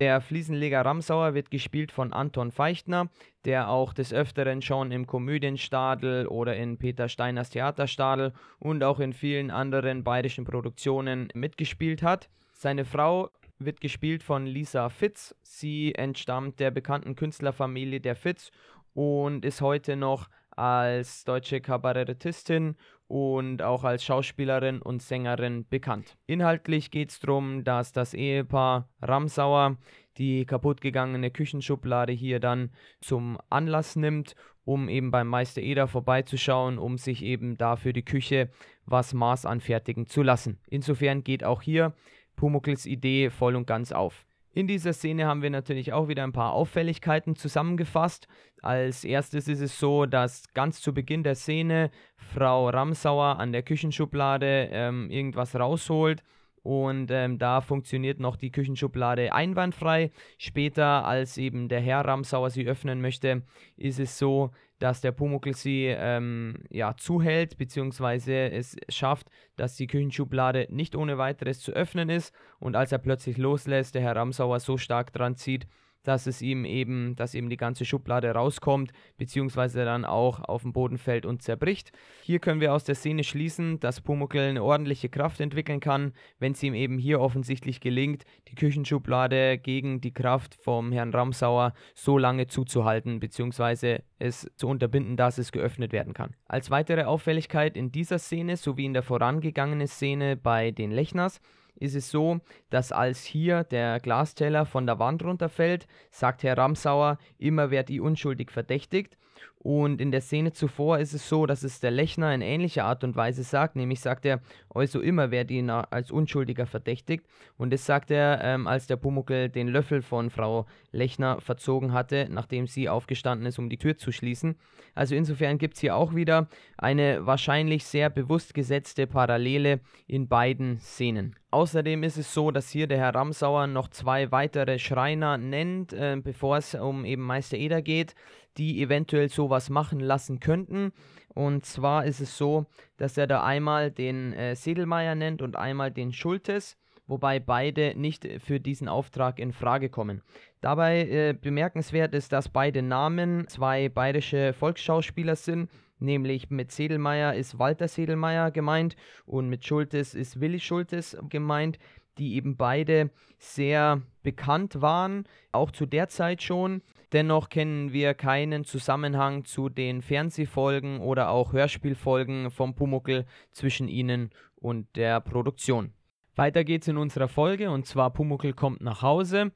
Der 0.00 0.20
Fliesenleger 0.20 0.84
Ramsauer 0.84 1.34
wird 1.34 1.52
gespielt 1.52 1.92
von 1.92 2.12
Anton 2.12 2.50
Feichtner, 2.50 3.10
der 3.44 3.68
auch 3.68 3.92
des 3.92 4.12
Öfteren 4.12 4.60
schon 4.60 4.90
im 4.90 5.06
Komödienstadel 5.06 6.26
oder 6.26 6.56
in 6.56 6.78
Peter 6.78 7.08
Steiners 7.08 7.50
Theaterstadel 7.50 8.32
und 8.58 8.82
auch 8.82 8.98
in 8.98 9.12
vielen 9.12 9.52
anderen 9.52 10.02
bayerischen 10.02 10.44
Produktionen 10.44 11.28
mitgespielt 11.34 12.02
hat. 12.02 12.28
Seine 12.52 12.84
Frau 12.84 13.30
wird 13.58 13.80
gespielt 13.80 14.24
von 14.24 14.46
Lisa 14.46 14.88
Fitz. 14.88 15.32
Sie 15.42 15.94
entstammt 15.94 16.58
der 16.58 16.72
bekannten 16.72 17.14
Künstlerfamilie 17.14 18.00
der 18.00 18.16
Fitz 18.16 18.50
und 18.94 19.44
ist 19.44 19.60
heute 19.60 19.94
noch 19.94 20.28
als 20.56 21.24
deutsche 21.24 21.60
Kabarettistin 21.60 22.76
und 23.06 23.62
auch 23.62 23.84
als 23.84 24.04
Schauspielerin 24.04 24.80
und 24.80 25.02
Sängerin 25.02 25.66
bekannt. 25.68 26.16
Inhaltlich 26.26 26.90
geht 26.90 27.10
es 27.10 27.20
darum, 27.20 27.64
dass 27.64 27.92
das 27.92 28.14
Ehepaar 28.14 28.88
Ramsauer 29.02 29.76
die 30.16 30.46
kaputtgegangene 30.46 31.30
Küchenschublade 31.30 32.12
hier 32.12 32.40
dann 32.40 32.70
zum 33.00 33.38
Anlass 33.50 33.96
nimmt, 33.96 34.34
um 34.64 34.88
eben 34.88 35.10
beim 35.10 35.28
Meister 35.28 35.60
Eder 35.60 35.88
vorbeizuschauen, 35.88 36.78
um 36.78 36.96
sich 36.96 37.22
eben 37.22 37.56
dafür 37.56 37.92
die 37.92 38.04
Küche 38.04 38.50
was 38.86 39.14
Maß 39.14 39.46
anfertigen 39.46 40.06
zu 40.06 40.22
lassen. 40.22 40.58
Insofern 40.68 41.24
geht 41.24 41.44
auch 41.44 41.62
hier 41.62 41.94
Pumuckls 42.36 42.86
Idee 42.86 43.30
voll 43.30 43.56
und 43.56 43.66
ganz 43.66 43.92
auf. 43.92 44.24
In 44.54 44.68
dieser 44.68 44.92
Szene 44.92 45.26
haben 45.26 45.42
wir 45.42 45.50
natürlich 45.50 45.92
auch 45.92 46.06
wieder 46.06 46.22
ein 46.22 46.32
paar 46.32 46.52
Auffälligkeiten 46.52 47.34
zusammengefasst. 47.34 48.28
Als 48.62 49.04
erstes 49.04 49.48
ist 49.48 49.60
es 49.60 49.80
so, 49.80 50.06
dass 50.06 50.52
ganz 50.54 50.80
zu 50.80 50.94
Beginn 50.94 51.24
der 51.24 51.34
Szene 51.34 51.90
Frau 52.16 52.68
Ramsauer 52.68 53.40
an 53.40 53.50
der 53.50 53.64
Küchenschublade 53.64 54.68
ähm, 54.70 55.10
irgendwas 55.10 55.56
rausholt 55.56 56.22
und 56.62 57.10
ähm, 57.10 57.38
da 57.38 57.60
funktioniert 57.60 58.20
noch 58.20 58.36
die 58.36 58.50
Küchenschublade 58.50 59.34
einwandfrei. 59.34 60.12
Später, 60.38 61.04
als 61.04 61.36
eben 61.36 61.68
der 61.68 61.80
Herr 61.80 62.06
Ramsauer 62.06 62.48
sie 62.48 62.66
öffnen 62.66 63.02
möchte, 63.02 63.42
ist 63.76 63.98
es 63.98 64.18
so, 64.18 64.50
dass 64.84 65.00
der 65.00 65.12
Pumuckl 65.12 65.54
sie 65.54 65.86
ähm, 65.86 66.56
ja, 66.68 66.94
zuhält, 66.94 67.56
beziehungsweise 67.56 68.50
es 68.50 68.76
schafft, 68.90 69.30
dass 69.56 69.76
die 69.76 69.86
Küchenschublade 69.86 70.66
nicht 70.68 70.94
ohne 70.94 71.16
weiteres 71.16 71.60
zu 71.60 71.72
öffnen 71.72 72.10
ist. 72.10 72.34
Und 72.58 72.76
als 72.76 72.92
er 72.92 72.98
plötzlich 72.98 73.38
loslässt, 73.38 73.94
der 73.94 74.02
Herr 74.02 74.14
Ramsauer 74.14 74.60
so 74.60 74.76
stark 74.76 75.10
dran 75.14 75.36
zieht, 75.36 75.66
dass 76.04 76.26
es 76.26 76.40
ihm 76.40 76.64
eben, 76.64 77.16
dass 77.16 77.34
eben 77.34 77.50
die 77.50 77.56
ganze 77.56 77.84
Schublade 77.84 78.30
rauskommt, 78.30 78.92
beziehungsweise 79.16 79.84
dann 79.84 80.04
auch 80.04 80.40
auf 80.40 80.62
den 80.62 80.72
Boden 80.72 80.98
fällt 80.98 81.26
und 81.26 81.42
zerbricht. 81.42 81.90
Hier 82.22 82.38
können 82.38 82.60
wir 82.60 82.72
aus 82.72 82.84
der 82.84 82.94
Szene 82.94 83.24
schließen, 83.24 83.80
dass 83.80 84.00
Pumuckl 84.00 84.38
eine 84.38 84.62
ordentliche 84.62 85.08
Kraft 85.08 85.40
entwickeln 85.40 85.80
kann, 85.80 86.12
wenn 86.38 86.52
es 86.52 86.62
ihm 86.62 86.74
eben 86.74 86.98
hier 86.98 87.20
offensichtlich 87.20 87.80
gelingt, 87.80 88.24
die 88.48 88.54
Küchenschublade 88.54 89.58
gegen 89.58 90.00
die 90.00 90.14
Kraft 90.14 90.54
vom 90.54 90.92
Herrn 90.92 91.10
Ramsauer 91.10 91.72
so 91.94 92.18
lange 92.18 92.46
zuzuhalten, 92.46 93.18
beziehungsweise 93.20 94.02
es 94.18 94.50
zu 94.56 94.68
unterbinden, 94.68 95.16
dass 95.16 95.38
es 95.38 95.52
geöffnet 95.52 95.92
werden 95.92 96.14
kann. 96.14 96.34
Als 96.46 96.70
weitere 96.70 97.04
Auffälligkeit 97.04 97.76
in 97.76 97.90
dieser 97.90 98.18
Szene 98.18 98.56
sowie 98.56 98.84
in 98.84 98.92
der 98.92 99.02
vorangegangenen 99.02 99.86
Szene 99.86 100.36
bei 100.36 100.70
den 100.70 100.90
Lechners 100.90 101.40
ist 101.76 101.94
es 101.94 102.10
so, 102.10 102.40
dass 102.70 102.92
als 102.92 103.24
hier 103.24 103.64
der 103.64 104.00
Glasteller 104.00 104.66
von 104.66 104.86
der 104.86 104.98
Wand 104.98 105.22
runterfällt, 105.24 105.86
sagt 106.10 106.42
Herr 106.42 106.58
Ramsauer, 106.58 107.18
immer 107.38 107.70
wird 107.70 107.88
die 107.88 108.00
unschuldig 108.00 108.50
verdächtigt. 108.50 109.16
Und 109.64 110.02
in 110.02 110.10
der 110.10 110.20
Szene 110.20 110.52
zuvor 110.52 110.98
ist 110.98 111.14
es 111.14 111.26
so, 111.26 111.46
dass 111.46 111.62
es 111.62 111.80
der 111.80 111.90
Lechner 111.90 112.34
in 112.34 112.42
ähnlicher 112.42 112.84
Art 112.84 113.02
und 113.02 113.16
Weise 113.16 113.42
sagt, 113.42 113.76
nämlich 113.76 114.00
sagt 114.00 114.26
er, 114.26 114.42
also 114.68 115.00
immer 115.00 115.30
wird 115.30 115.50
ihn 115.50 115.70
als 115.70 116.10
Unschuldiger 116.10 116.66
verdächtigt. 116.66 117.24
Und 117.56 117.72
das 117.72 117.86
sagt 117.86 118.10
er, 118.10 118.44
ähm, 118.44 118.66
als 118.66 118.86
der 118.86 118.96
Pumuckel 118.96 119.48
den 119.48 119.68
Löffel 119.68 120.02
von 120.02 120.28
Frau 120.28 120.66
Lechner 120.92 121.40
verzogen 121.40 121.94
hatte, 121.94 122.28
nachdem 122.30 122.66
sie 122.66 122.90
aufgestanden 122.90 123.46
ist, 123.46 123.58
um 123.58 123.70
die 123.70 123.78
Tür 123.78 123.96
zu 123.96 124.12
schließen. 124.12 124.56
Also 124.94 125.14
insofern 125.14 125.56
gibt 125.56 125.74
es 125.74 125.80
hier 125.80 125.96
auch 125.96 126.14
wieder 126.14 126.46
eine 126.76 127.24
wahrscheinlich 127.24 127.84
sehr 127.84 128.10
bewusst 128.10 128.52
gesetzte 128.52 129.06
Parallele 129.06 129.80
in 130.06 130.28
beiden 130.28 130.78
Szenen. 130.78 131.36
Außerdem 131.50 132.02
ist 132.02 132.16
es 132.16 132.34
so, 132.34 132.50
dass 132.50 132.68
hier 132.68 132.88
der 132.88 132.98
Herr 132.98 133.14
Ramsauer 133.14 133.68
noch 133.68 133.88
zwei 133.88 134.32
weitere 134.32 134.78
Schreiner 134.78 135.38
nennt, 135.38 135.92
äh, 135.92 136.16
bevor 136.20 136.56
es 136.56 136.74
um 136.74 137.04
eben 137.04 137.22
Meister 137.22 137.56
Eder 137.56 137.80
geht, 137.80 138.14
die 138.56 138.82
eventuell 138.82 139.28
sowas 139.28 139.70
machen 139.70 140.00
lassen 140.00 140.40
könnten. 140.40 140.92
Und 141.34 141.64
zwar 141.64 142.04
ist 142.04 142.20
es 142.20 142.36
so, 142.36 142.66
dass 142.96 143.18
er 143.18 143.26
da 143.26 143.42
einmal 143.42 143.90
den 143.90 144.32
äh, 144.32 144.54
Sedelmeier 144.54 145.14
nennt 145.14 145.42
und 145.42 145.56
einmal 145.56 145.90
den 145.90 146.12
Schultes, 146.12 146.76
wobei 147.06 147.40
beide 147.40 147.94
nicht 147.96 148.26
für 148.38 148.60
diesen 148.60 148.88
Auftrag 148.88 149.38
in 149.38 149.52
Frage 149.52 149.88
kommen. 149.90 150.22
Dabei 150.60 151.08
äh, 151.08 151.34
bemerkenswert 151.38 152.14
ist, 152.14 152.32
dass 152.32 152.48
beide 152.48 152.82
Namen 152.82 153.48
zwei 153.48 153.88
bayerische 153.88 154.52
Volksschauspieler 154.52 155.36
sind, 155.36 155.68
nämlich 155.98 156.50
mit 156.50 156.70
Sedelmeier 156.70 157.34
ist 157.34 157.58
Walter 157.58 157.88
Sedelmeier 157.88 158.50
gemeint 158.50 158.96
und 159.26 159.48
mit 159.48 159.66
Schultes 159.66 160.14
ist 160.14 160.40
Willi 160.40 160.60
Schultes 160.60 161.16
gemeint, 161.28 161.78
die 162.18 162.34
eben 162.36 162.56
beide 162.56 163.10
sehr 163.38 164.02
bekannt 164.22 164.80
waren, 164.80 165.24
auch 165.52 165.70
zu 165.70 165.86
der 165.86 166.08
Zeit 166.08 166.42
schon. 166.42 166.82
Dennoch 167.14 167.48
kennen 167.48 167.92
wir 167.92 168.12
keinen 168.12 168.64
Zusammenhang 168.64 169.44
zu 169.44 169.68
den 169.68 170.02
Fernsehfolgen 170.02 171.00
oder 171.00 171.30
auch 171.30 171.52
Hörspielfolgen 171.52 172.50
vom 172.50 172.74
Pumuckel 172.74 173.24
zwischen 173.52 173.86
ihnen 173.86 174.30
und 174.56 174.96
der 174.96 175.20
Produktion. 175.20 175.92
Weiter 176.34 176.64
geht's 176.64 176.88
in 176.88 176.96
unserer 176.96 177.28
Folge 177.28 177.70
und 177.70 177.86
zwar 177.86 178.10
Pumuckel 178.12 178.52
kommt 178.52 178.80
nach 178.80 179.02
Hause 179.02 179.52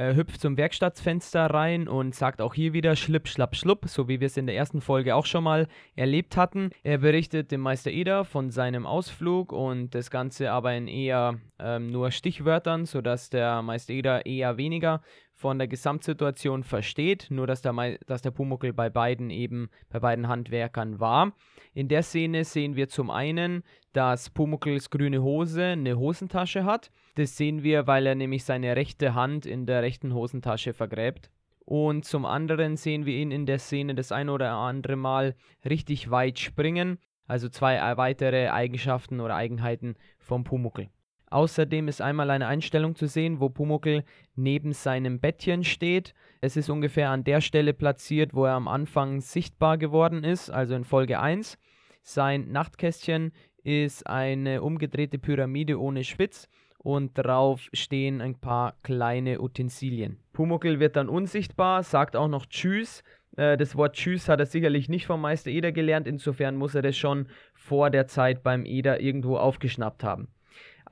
äh, 0.00 0.14
hüpft 0.14 0.40
zum 0.40 0.56
Werkstattfenster 0.56 1.46
rein 1.46 1.86
und 1.86 2.14
sagt 2.14 2.40
auch 2.40 2.54
hier 2.54 2.72
wieder 2.72 2.96
Schlipp, 2.96 3.28
Schlapp, 3.28 3.54
Schlupp, 3.54 3.86
so 3.86 4.08
wie 4.08 4.20
wir 4.20 4.26
es 4.26 4.36
in 4.38 4.46
der 4.46 4.56
ersten 4.56 4.80
Folge 4.80 5.14
auch 5.14 5.26
schon 5.26 5.44
mal 5.44 5.68
erlebt 5.94 6.36
hatten. 6.38 6.70
Er 6.82 6.98
berichtet 6.98 7.50
dem 7.50 7.60
Meister 7.60 7.90
Eder 7.90 8.24
von 8.24 8.50
seinem 8.50 8.86
Ausflug 8.86 9.52
und 9.52 9.94
das 9.94 10.10
Ganze 10.10 10.52
aber 10.52 10.72
in 10.74 10.88
eher 10.88 11.38
ähm, 11.58 11.88
nur 11.88 12.10
Stichwörtern, 12.10 12.86
sodass 12.86 13.28
der 13.28 13.60
Meister 13.60 13.92
Eder 13.92 14.24
eher 14.24 14.56
weniger 14.56 15.02
von 15.40 15.58
der 15.58 15.68
Gesamtsituation 15.68 16.62
versteht, 16.64 17.28
nur 17.30 17.46
dass 17.46 17.62
der, 17.62 17.98
dass 18.06 18.20
der 18.20 18.30
Pumuckel 18.30 18.74
bei 18.74 18.90
beiden 18.90 19.30
eben, 19.30 19.70
bei 19.88 19.98
beiden 19.98 20.28
Handwerkern 20.28 21.00
war. 21.00 21.32
In 21.72 21.88
der 21.88 22.02
Szene 22.02 22.44
sehen 22.44 22.76
wir 22.76 22.90
zum 22.90 23.08
einen, 23.08 23.62
dass 23.94 24.28
Pumuckls 24.28 24.90
grüne 24.90 25.22
Hose 25.22 25.64
eine 25.64 25.98
Hosentasche 25.98 26.64
hat. 26.64 26.90
Das 27.14 27.38
sehen 27.38 27.62
wir, 27.62 27.86
weil 27.86 28.06
er 28.06 28.14
nämlich 28.14 28.44
seine 28.44 28.76
rechte 28.76 29.14
Hand 29.14 29.46
in 29.46 29.64
der 29.64 29.82
rechten 29.82 30.12
Hosentasche 30.12 30.74
vergräbt. 30.74 31.30
Und 31.64 32.04
zum 32.04 32.26
anderen 32.26 32.76
sehen 32.76 33.06
wir 33.06 33.14
ihn 33.14 33.30
in 33.30 33.46
der 33.46 33.60
Szene 33.60 33.94
das 33.94 34.12
ein 34.12 34.28
oder 34.28 34.52
andere 34.52 34.96
Mal 34.96 35.34
richtig 35.64 36.10
weit 36.10 36.38
springen. 36.38 36.98
Also 37.26 37.48
zwei 37.48 37.96
weitere 37.96 38.48
Eigenschaften 38.48 39.20
oder 39.20 39.36
Eigenheiten 39.36 39.94
vom 40.18 40.44
Pumuckel. 40.44 40.90
Außerdem 41.30 41.86
ist 41.86 42.02
einmal 42.02 42.28
eine 42.30 42.48
Einstellung 42.48 42.96
zu 42.96 43.06
sehen, 43.06 43.38
wo 43.38 43.48
Pumuckl 43.48 44.02
neben 44.34 44.72
seinem 44.72 45.20
Bettchen 45.20 45.62
steht. 45.62 46.12
Es 46.40 46.56
ist 46.56 46.68
ungefähr 46.68 47.10
an 47.10 47.22
der 47.22 47.40
Stelle 47.40 47.72
platziert, 47.72 48.34
wo 48.34 48.44
er 48.46 48.54
am 48.54 48.66
Anfang 48.66 49.20
sichtbar 49.20 49.78
geworden 49.78 50.24
ist, 50.24 50.50
also 50.50 50.74
in 50.74 50.84
Folge 50.84 51.20
1. 51.20 51.56
Sein 52.02 52.50
Nachtkästchen 52.50 53.32
ist 53.62 54.06
eine 54.08 54.62
umgedrehte 54.62 55.18
Pyramide 55.18 55.78
ohne 55.78 56.02
Spitz 56.02 56.48
und 56.78 57.12
drauf 57.14 57.68
stehen 57.72 58.20
ein 58.20 58.34
paar 58.40 58.74
kleine 58.82 59.40
Utensilien. 59.40 60.18
Pumuckl 60.32 60.80
wird 60.80 60.96
dann 60.96 61.08
unsichtbar, 61.08 61.82
sagt 61.84 62.16
auch 62.16 62.28
noch 62.28 62.46
Tschüss. 62.46 63.04
Äh, 63.36 63.56
das 63.56 63.76
Wort 63.76 63.94
Tschüss 63.94 64.28
hat 64.28 64.40
er 64.40 64.46
sicherlich 64.46 64.88
nicht 64.88 65.06
vom 65.06 65.20
Meister 65.20 65.50
Eder 65.50 65.70
gelernt, 65.70 66.08
insofern 66.08 66.56
muss 66.56 66.74
er 66.74 66.82
das 66.82 66.96
schon 66.96 67.28
vor 67.54 67.90
der 67.90 68.06
Zeit 68.06 68.42
beim 68.42 68.64
Eder 68.64 69.00
irgendwo 69.00 69.36
aufgeschnappt 69.36 70.02
haben. 70.02 70.28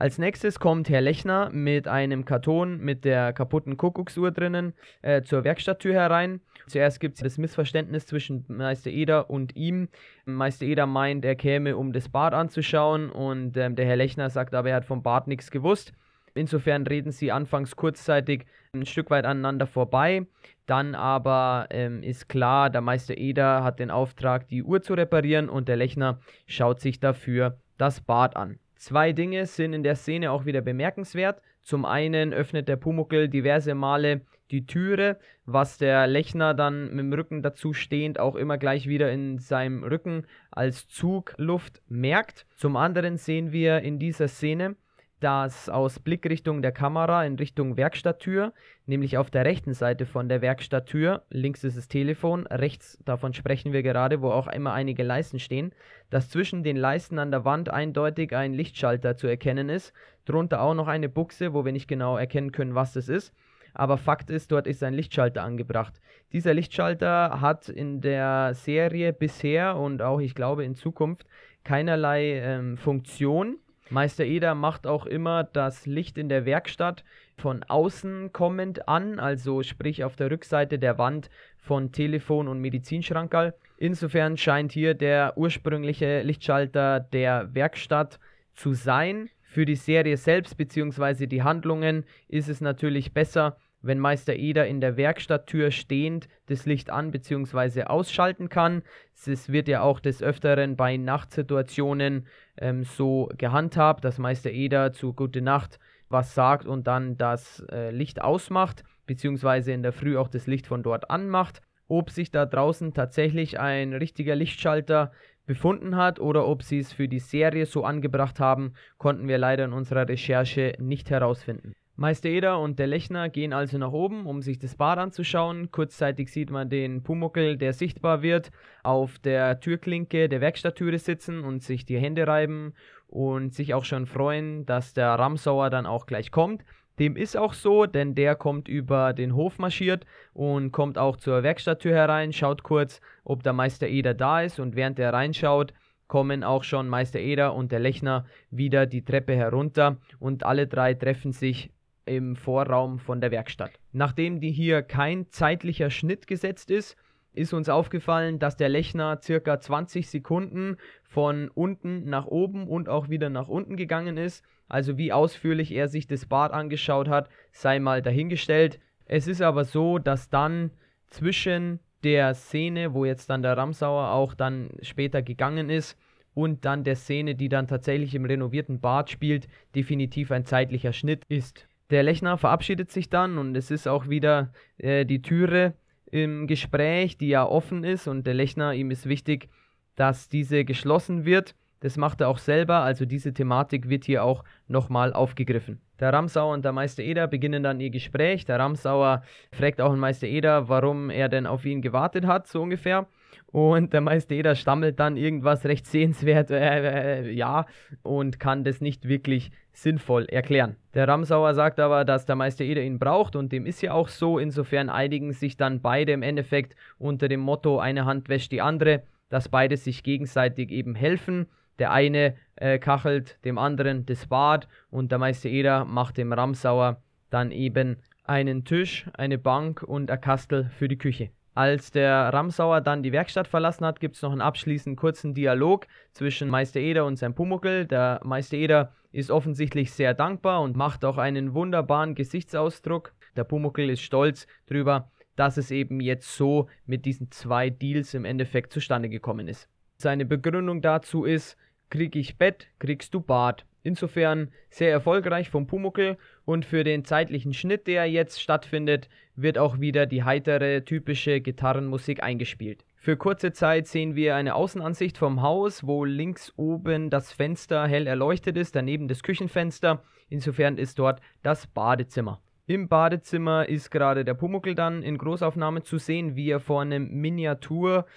Als 0.01 0.17
nächstes 0.17 0.61
kommt 0.61 0.87
Herr 0.87 1.01
Lechner 1.01 1.49
mit 1.51 1.89
einem 1.89 2.23
Karton 2.23 2.79
mit 2.79 3.03
der 3.03 3.33
kaputten 3.33 3.75
Kuckucksuhr 3.75 4.31
drinnen 4.31 4.71
äh, 5.01 5.23
zur 5.23 5.43
Werkstatttür 5.43 5.93
herein. 5.93 6.39
Zuerst 6.67 7.01
gibt 7.01 7.15
es 7.15 7.21
das 7.21 7.37
Missverständnis 7.37 8.05
zwischen 8.05 8.45
Meister 8.47 8.91
Eder 8.91 9.29
und 9.29 9.57
ihm. 9.57 9.89
Meister 10.23 10.65
Eder 10.65 10.85
meint, 10.85 11.25
er 11.25 11.35
käme, 11.35 11.75
um 11.75 11.91
das 11.91 12.07
Bad 12.07 12.33
anzuschauen 12.33 13.09
und 13.09 13.57
ähm, 13.57 13.75
der 13.75 13.85
Herr 13.87 13.97
Lechner 13.97 14.29
sagt 14.29 14.55
aber, 14.55 14.69
er 14.69 14.77
hat 14.77 14.85
vom 14.85 15.03
Bad 15.03 15.27
nichts 15.27 15.51
gewusst. 15.51 15.91
Insofern 16.33 16.87
reden 16.87 17.11
sie 17.11 17.33
anfangs 17.33 17.75
kurzzeitig 17.75 18.45
ein 18.71 18.85
Stück 18.85 19.09
weit 19.09 19.25
aneinander 19.25 19.67
vorbei. 19.67 20.27
Dann 20.65 20.95
aber 20.95 21.67
ähm, 21.71 22.03
ist 22.03 22.29
klar, 22.29 22.69
der 22.69 22.79
Meister 22.79 23.17
Eder 23.17 23.65
hat 23.65 23.79
den 23.79 23.91
Auftrag, 23.91 24.47
die 24.47 24.63
Uhr 24.63 24.81
zu 24.81 24.93
reparieren 24.93 25.49
und 25.49 25.67
der 25.67 25.75
Lechner 25.75 26.21
schaut 26.47 26.79
sich 26.79 27.01
dafür 27.01 27.59
das 27.77 27.99
Bad 27.99 28.37
an. 28.37 28.59
Zwei 28.79 29.11
Dinge 29.11 29.45
sind 29.45 29.73
in 29.73 29.83
der 29.83 29.95
Szene 29.95 30.31
auch 30.31 30.45
wieder 30.45 30.61
bemerkenswert. 30.61 31.41
Zum 31.61 31.83
einen 31.83 32.33
öffnet 32.33 32.69
der 32.69 32.77
Pumuckel 32.77 33.27
diverse 33.27 33.75
Male 33.75 34.21
die 34.51 34.65
Türe, 34.65 35.19
was 35.45 35.77
der 35.77 36.07
Lechner 36.07 36.53
dann 36.53 36.89
mit 36.91 36.99
dem 36.99 37.11
Rücken 37.11 37.41
dazu 37.43 37.73
stehend 37.73 38.21
auch 38.21 38.37
immer 38.37 38.57
gleich 38.57 38.87
wieder 38.87 39.11
in 39.11 39.37
seinem 39.37 39.83
Rücken 39.83 40.25
als 40.49 40.87
Zugluft 40.87 41.81
merkt. 41.89 42.47
Zum 42.55 42.77
anderen 42.77 43.17
sehen 43.17 43.51
wir 43.51 43.81
in 43.81 43.99
dieser 43.99 44.29
Szene, 44.29 44.77
dass 45.19 45.69
aus 45.69 45.99
Blickrichtung 45.99 46.61
der 46.61 46.71
Kamera 46.71 47.25
in 47.25 47.35
Richtung 47.35 47.77
Werkstatttür, 47.77 48.53
nämlich 48.85 49.17
auf 49.17 49.29
der 49.29 49.45
rechten 49.45 49.73
Seite 49.73 50.05
von 50.05 50.29
der 50.29 50.41
Werkstatttür, 50.41 51.23
links 51.29 51.63
ist 51.63 51.77
das 51.77 51.87
Telefon, 51.87 52.47
rechts 52.47 52.97
davon 53.05 53.33
sprechen 53.33 53.73
wir 53.73 53.83
gerade, 53.83 54.21
wo 54.21 54.31
auch 54.31 54.47
immer 54.47 54.73
einige 54.73 55.03
Leisten 55.03 55.39
stehen, 55.39 55.73
dass 56.09 56.29
zwischen 56.29 56.63
den 56.63 56.77
Leisten 56.77 57.19
an 57.19 57.31
der 57.31 57.45
Wand 57.45 57.69
eindeutig 57.69 58.35
ein 58.35 58.53
Lichtschalter 58.53 59.17
zu 59.17 59.27
erkennen 59.27 59.69
ist, 59.69 59.93
drunter 60.25 60.61
auch 60.61 60.73
noch 60.73 60.87
eine 60.87 61.09
Buchse, 61.09 61.53
wo 61.53 61.65
wir 61.65 61.71
nicht 61.71 61.87
genau 61.87 62.17
erkennen 62.17 62.51
können, 62.51 62.75
was 62.75 62.93
das 62.93 63.09
ist. 63.09 63.33
Aber 63.73 63.97
Fakt 63.97 64.29
ist, 64.29 64.51
dort 64.51 64.67
ist 64.67 64.83
ein 64.83 64.93
Lichtschalter 64.93 65.43
angebracht. 65.43 66.01
Dieser 66.33 66.53
Lichtschalter 66.53 67.39
hat 67.39 67.69
in 67.69 68.01
der 68.01 68.53
Serie 68.53 69.13
bisher 69.13 69.77
und 69.77 70.01
auch 70.01 70.19
ich 70.19 70.33
glaube 70.33 70.63
in 70.63 70.75
Zukunft 70.75 71.25
keinerlei 71.63 72.39
ähm, 72.39 72.77
Funktion 72.77 73.57
Meister 73.91 74.23
Eder 74.25 74.53
macht 74.55 74.85
auch 74.85 75.05
immer 75.05 75.43
das 75.43 75.85
Licht 75.85 76.17
in 76.17 76.29
der 76.29 76.45
Werkstatt 76.45 77.03
von 77.37 77.63
außen 77.63 78.31
kommend 78.31 78.87
an, 78.87 79.19
also 79.19 79.63
sprich 79.63 80.03
auf 80.03 80.15
der 80.15 80.29
Rückseite 80.29 80.77
der 80.77 80.97
Wand 80.97 81.29
von 81.57 81.91
Telefon 81.91 82.47
und 82.47 82.59
Medizinschrankerl. 82.59 83.55
Insofern 83.77 84.37
scheint 84.37 84.71
hier 84.71 84.93
der 84.93 85.37
ursprüngliche 85.37 86.21
Lichtschalter 86.21 86.99
der 86.99 87.53
Werkstatt 87.55 88.19
zu 88.53 88.73
sein. 88.73 89.29
Für 89.41 89.65
die 89.65 89.75
Serie 89.75 90.17
selbst 90.17 90.57
bzw. 90.57 91.25
die 91.25 91.41
Handlungen 91.41 92.05
ist 92.27 92.49
es 92.49 92.61
natürlich 92.61 93.13
besser, 93.13 93.57
wenn 93.81 93.99
Meister 93.99 94.35
Eder 94.35 94.67
in 94.67 94.81
der 94.81 94.97
Werkstatttür 94.97 95.71
stehend 95.71 96.27
das 96.47 96.65
Licht 96.65 96.89
an 96.89 97.11
bzw. 97.11 97.83
ausschalten 97.83 98.49
kann. 98.49 98.83
Es 99.13 99.49
wird 99.49 99.67
ja 99.67 99.81
auch 99.81 99.99
des 99.99 100.21
Öfteren 100.21 100.75
bei 100.75 100.97
Nachtsituationen 100.97 102.27
ähm, 102.57 102.83
so 102.83 103.29
gehandhabt, 103.37 104.03
dass 104.03 104.17
Meister 104.17 104.51
Eder 104.51 104.91
zu 104.93 105.13
Gute 105.13 105.41
Nacht 105.41 105.79
was 106.09 106.33
sagt 106.33 106.65
und 106.65 106.87
dann 106.87 107.17
das 107.17 107.63
äh, 107.71 107.91
Licht 107.91 108.21
ausmacht, 108.21 108.83
beziehungsweise 109.05 109.71
in 109.71 109.83
der 109.83 109.93
Früh 109.93 110.17
auch 110.17 110.27
das 110.27 110.47
Licht 110.47 110.67
von 110.67 110.83
dort 110.83 111.09
anmacht. 111.09 111.61
Ob 111.87 112.09
sich 112.09 112.31
da 112.31 112.45
draußen 112.45 112.93
tatsächlich 112.93 113.59
ein 113.59 113.93
richtiger 113.93 114.35
Lichtschalter 114.35 115.11
befunden 115.45 115.95
hat 115.95 116.19
oder 116.19 116.47
ob 116.47 116.61
sie 116.61 116.79
es 116.79 116.93
für 116.93 117.07
die 117.07 117.19
Serie 117.19 117.65
so 117.65 117.83
angebracht 117.83 118.39
haben, 118.39 118.73
konnten 118.97 119.27
wir 119.27 119.39
leider 119.39 119.65
in 119.65 119.73
unserer 119.73 120.07
Recherche 120.07 120.73
nicht 120.79 121.09
herausfinden. 121.09 121.73
Meister 121.99 122.29
Eder 122.29 122.61
und 122.61 122.79
der 122.79 122.87
Lechner 122.87 123.27
gehen 123.27 123.51
also 123.51 123.77
nach 123.77 123.91
oben, 123.91 124.25
um 124.25 124.41
sich 124.41 124.57
das 124.57 124.75
Bad 124.75 124.99
anzuschauen. 124.99 125.69
Kurzzeitig 125.69 126.31
sieht 126.31 126.49
man 126.49 126.69
den 126.69 127.03
Pumuckel, 127.03 127.57
der 127.57 127.73
sichtbar 127.73 128.21
wird, 128.21 128.51
auf 128.83 129.19
der 129.19 129.59
Türklinke 129.59 130.29
der 130.29 130.39
Werkstatttüre 130.39 130.97
sitzen 130.97 131.43
und 131.43 131.61
sich 131.61 131.83
die 131.83 131.99
Hände 131.99 132.25
reiben 132.25 132.73
und 133.07 133.53
sich 133.53 133.73
auch 133.73 133.83
schon 133.83 134.05
freuen, 134.05 134.65
dass 134.65 134.93
der 134.93 135.09
Ramsauer 135.09 135.69
dann 135.69 135.85
auch 135.85 136.05
gleich 136.05 136.31
kommt. 136.31 136.63
Dem 136.99 137.17
ist 137.17 137.35
auch 137.35 137.53
so, 137.53 137.85
denn 137.85 138.15
der 138.15 138.35
kommt 138.35 138.69
über 138.69 139.11
den 139.11 139.35
Hof 139.35 139.59
marschiert 139.59 140.05
und 140.31 140.71
kommt 140.71 140.97
auch 140.97 141.17
zur 141.17 141.43
Werkstatttür 141.43 141.93
herein, 141.93 142.31
schaut 142.31 142.63
kurz, 142.63 143.01
ob 143.25 143.43
der 143.43 143.51
Meister 143.51 143.89
Eder 143.89 144.13
da 144.13 144.41
ist 144.41 144.61
und 144.61 144.77
während 144.77 144.99
er 144.99 145.11
reinschaut, 145.11 145.73
kommen 146.07 146.45
auch 146.45 146.63
schon 146.63 146.87
Meister 146.87 147.19
Eder 147.19 147.53
und 147.55 147.73
der 147.73 147.79
Lechner 147.79 148.25
wieder 148.51 148.85
die 148.85 149.03
Treppe 149.03 149.35
herunter 149.35 149.97
und 150.17 150.45
alle 150.45 150.65
drei 150.65 150.93
treffen 150.93 151.33
sich 151.33 151.71
im 152.09 152.35
Vorraum 152.35 152.99
von 152.99 153.21
der 153.21 153.31
Werkstatt. 153.31 153.71
Nachdem 153.91 154.39
die 154.39 154.51
hier 154.51 154.81
kein 154.81 155.29
zeitlicher 155.29 155.89
Schnitt 155.89 156.27
gesetzt 156.27 156.71
ist, 156.71 156.97
ist 157.33 157.53
uns 157.53 157.69
aufgefallen, 157.69 158.39
dass 158.39 158.57
der 158.57 158.69
Lechner 158.69 159.19
circa 159.21 159.59
20 159.59 160.09
Sekunden 160.09 160.77
von 161.03 161.49
unten 161.49 162.09
nach 162.09 162.25
oben 162.25 162.67
und 162.67 162.89
auch 162.89 163.09
wieder 163.09 163.29
nach 163.29 163.47
unten 163.47 163.77
gegangen 163.77 164.17
ist. 164.17 164.43
Also 164.67 164.97
wie 164.97 165.13
ausführlich 165.13 165.71
er 165.71 165.87
sich 165.87 166.07
das 166.07 166.25
Bad 166.25 166.51
angeschaut 166.51 167.07
hat, 167.07 167.29
sei 167.51 167.79
mal 167.79 168.01
dahingestellt. 168.01 168.79
Es 169.05 169.27
ist 169.27 169.41
aber 169.41 169.63
so, 169.63 169.99
dass 169.99 170.29
dann 170.29 170.71
zwischen 171.07 171.79
der 172.03 172.33
Szene, 172.33 172.93
wo 172.93 173.05
jetzt 173.05 173.29
dann 173.29 173.41
der 173.41 173.57
Ramsauer 173.57 174.11
auch 174.11 174.33
dann 174.33 174.69
später 174.81 175.21
gegangen 175.21 175.69
ist, 175.69 175.97
und 176.33 176.63
dann 176.63 176.83
der 176.83 176.95
Szene, 176.95 177.35
die 177.35 177.49
dann 177.49 177.67
tatsächlich 177.67 178.15
im 178.15 178.25
renovierten 178.25 178.79
Bad 178.79 179.09
spielt, 179.09 179.47
definitiv 179.75 180.31
ein 180.31 180.45
zeitlicher 180.45 180.93
Schnitt 180.93 181.23
ist. 181.27 181.67
Der 181.89 182.03
Lechner 182.03 182.37
verabschiedet 182.37 182.91
sich 182.91 183.09
dann 183.09 183.37
und 183.37 183.55
es 183.55 183.71
ist 183.71 183.87
auch 183.87 184.09
wieder 184.09 184.51
äh, 184.77 185.05
die 185.05 185.21
Türe 185.21 185.73
im 186.11 186.47
Gespräch, 186.47 187.17
die 187.17 187.29
ja 187.29 187.45
offen 187.45 187.83
ist 187.83 188.07
und 188.07 188.25
der 188.27 188.33
Lechner, 188.33 188.73
ihm 188.73 188.91
ist 188.91 189.07
wichtig, 189.07 189.49
dass 189.95 190.29
diese 190.29 190.65
geschlossen 190.65 191.25
wird. 191.25 191.55
Das 191.81 191.97
macht 191.97 192.21
er 192.21 192.27
auch 192.27 192.39
selber, 192.39 192.79
also 192.79 193.05
diese 193.05 193.33
Thematik 193.33 193.89
wird 193.89 194.03
hier 194.03 194.23
auch 194.23 194.43
nochmal 194.67 195.13
aufgegriffen. 195.13 195.81
Der 195.99 196.13
Ramsauer 196.13 196.53
und 196.53 196.65
der 196.65 196.73
Meister 196.73 197.03
Eder 197.03 197.27
beginnen 197.27 197.63
dann 197.63 197.79
ihr 197.79 197.89
Gespräch. 197.89 198.45
Der 198.45 198.59
Ramsauer 198.59 199.23
fragt 199.51 199.81
auch 199.81 199.91
den 199.91 199.99
Meister 199.99 200.27
Eder, 200.27 200.69
warum 200.69 201.09
er 201.09 201.29
denn 201.29 201.45
auf 201.45 201.65
ihn 201.65 201.81
gewartet 201.81 202.25
hat, 202.25 202.47
so 202.47 202.61
ungefähr. 202.61 203.07
Und 203.51 203.93
der 203.93 204.01
Meister 204.01 204.35
Eder 204.35 204.55
stammelt 204.55 204.99
dann 204.99 205.17
irgendwas 205.17 205.65
recht 205.65 205.87
sehenswert, 205.87 206.51
äh, 206.51 207.21
äh, 207.21 207.31
ja, 207.31 207.65
und 208.03 208.39
kann 208.39 208.63
das 208.63 208.79
nicht 208.79 209.07
wirklich 209.07 209.51
sinnvoll 209.71 210.25
erklären. 210.25 210.75
Der 210.93 211.07
Ramsauer 211.07 211.53
sagt 211.55 211.79
aber, 211.79 212.05
dass 212.05 212.25
der 212.25 212.35
Meister 212.35 212.63
Eder 212.63 212.83
ihn 212.83 212.99
braucht 212.99 213.35
und 213.35 213.51
dem 213.51 213.65
ist 213.65 213.81
ja 213.81 213.93
auch 213.93 214.07
so. 214.07 214.37
Insofern 214.37 214.89
einigen 214.89 215.33
sich 215.33 215.57
dann 215.57 215.81
beide 215.81 216.11
im 216.11 216.21
Endeffekt 216.21 216.75
unter 216.99 217.27
dem 217.27 217.39
Motto, 217.39 217.79
eine 217.79 218.05
Hand 218.05 218.29
wäscht 218.29 218.51
die 218.51 218.61
andere, 218.61 219.03
dass 219.29 219.49
beide 219.49 219.77
sich 219.77 220.03
gegenseitig 220.03 220.69
eben 220.71 220.93
helfen. 220.93 221.47
Der 221.79 221.91
eine 221.91 222.35
äh, 222.55 222.77
kachelt 222.77 223.43
dem 223.45 223.57
anderen 223.57 224.05
das 224.05 224.27
Bad 224.27 224.67
und 224.91 225.11
der 225.11 225.17
Meister 225.17 225.49
Eder 225.49 225.85
macht 225.85 226.17
dem 226.17 226.33
Ramsauer 226.33 227.01
dann 227.29 227.51
eben 227.51 227.97
einen 228.25 228.63
Tisch, 228.63 229.07
eine 229.13 229.37
Bank 229.37 229.81
und 229.81 230.11
ein 230.11 230.21
Kastel 230.21 230.69
für 230.77 230.87
die 230.87 230.97
Küche. 230.97 231.29
Als 231.55 231.91
der 231.91 232.33
Ramsauer 232.33 232.81
dann 232.81 233.03
die 233.03 233.11
Werkstatt 233.11 233.47
verlassen 233.47 233.85
hat, 233.85 233.99
gibt 233.99 234.15
es 234.15 234.21
noch 234.21 234.31
einen 234.31 234.41
abschließend 234.41 234.97
kurzen 234.97 235.33
Dialog 235.33 235.87
zwischen 236.13 236.49
Meister 236.49 236.79
Eder 236.79 237.05
und 237.05 237.17
seinem 237.17 237.35
Pumuckel. 237.35 237.85
Der 237.85 238.21
Meister 238.23 238.57
Eder 238.57 238.93
ist 239.11 239.31
offensichtlich 239.31 239.91
sehr 239.91 240.13
dankbar 240.13 240.61
und 240.61 240.75
macht 240.75 241.03
auch 241.03 241.17
einen 241.17 241.53
wunderbaren 241.53 242.15
Gesichtsausdruck. 242.15 243.13
Der 243.35 243.43
Pumuckel 243.43 243.89
ist 243.89 244.01
stolz 244.01 244.47
darüber, 244.67 245.11
dass 245.35 245.57
es 245.57 245.71
eben 245.71 245.99
jetzt 246.01 246.35
so 246.35 246.67
mit 246.85 247.05
diesen 247.05 247.31
zwei 247.31 247.69
Deals 247.69 248.13
im 248.13 248.25
Endeffekt 248.25 248.71
zustande 248.71 249.09
gekommen 249.09 249.47
ist. 249.47 249.67
Seine 249.97 250.25
Begründung 250.25 250.81
dazu 250.81 251.23
ist, 251.23 251.57
krieg 251.89 252.15
ich 252.15 252.37
Bett, 252.37 252.67
kriegst 252.79 253.13
du 253.13 253.21
Bad. 253.21 253.65
Insofern 253.81 254.51
sehr 254.69 254.91
erfolgreich 254.91 255.49
vom 255.49 255.65
Pumuckel 255.65 256.17
und 256.49 256.65
für 256.65 256.83
den 256.83 257.05
zeitlichen 257.05 257.53
Schnitt, 257.53 257.85
der 257.85 258.09
jetzt 258.09 258.41
stattfindet, 258.41 259.07
wird 259.35 259.59
auch 259.59 259.79
wieder 259.79 260.07
die 260.07 260.23
heitere, 260.23 260.83
typische 260.83 261.41
Gitarrenmusik 261.41 262.23
eingespielt. 262.23 262.83
Für 262.95 263.17
kurze 263.17 263.51
Zeit 263.51 263.85
sehen 263.85 264.15
wir 264.15 264.35
eine 264.35 264.55
Außenansicht 264.55 265.19
vom 265.19 265.43
Haus, 265.43 265.85
wo 265.85 266.05
links 266.05 266.51
oben 266.55 267.11
das 267.11 267.31
Fenster 267.31 267.87
hell 267.87 268.07
erleuchtet 268.07 268.57
ist, 268.57 268.75
daneben 268.75 269.07
das 269.07 269.21
Küchenfenster. 269.21 270.01
Insofern 270.27 270.79
ist 270.79 270.97
dort 270.97 271.21
das 271.43 271.67
Badezimmer. 271.67 272.41
Im 272.65 272.87
Badezimmer 272.87 273.69
ist 273.69 273.91
gerade 273.91 274.25
der 274.25 274.33
Pumuckel 274.33 274.73
dann 274.73 275.03
in 275.03 275.19
Großaufnahme 275.19 275.83
zu 275.83 275.99
sehen, 275.99 276.35
wie 276.35 276.49
er 276.49 276.59
vor 276.59 276.81
einem 276.81 277.11
Miniatur-Klo 277.11 278.07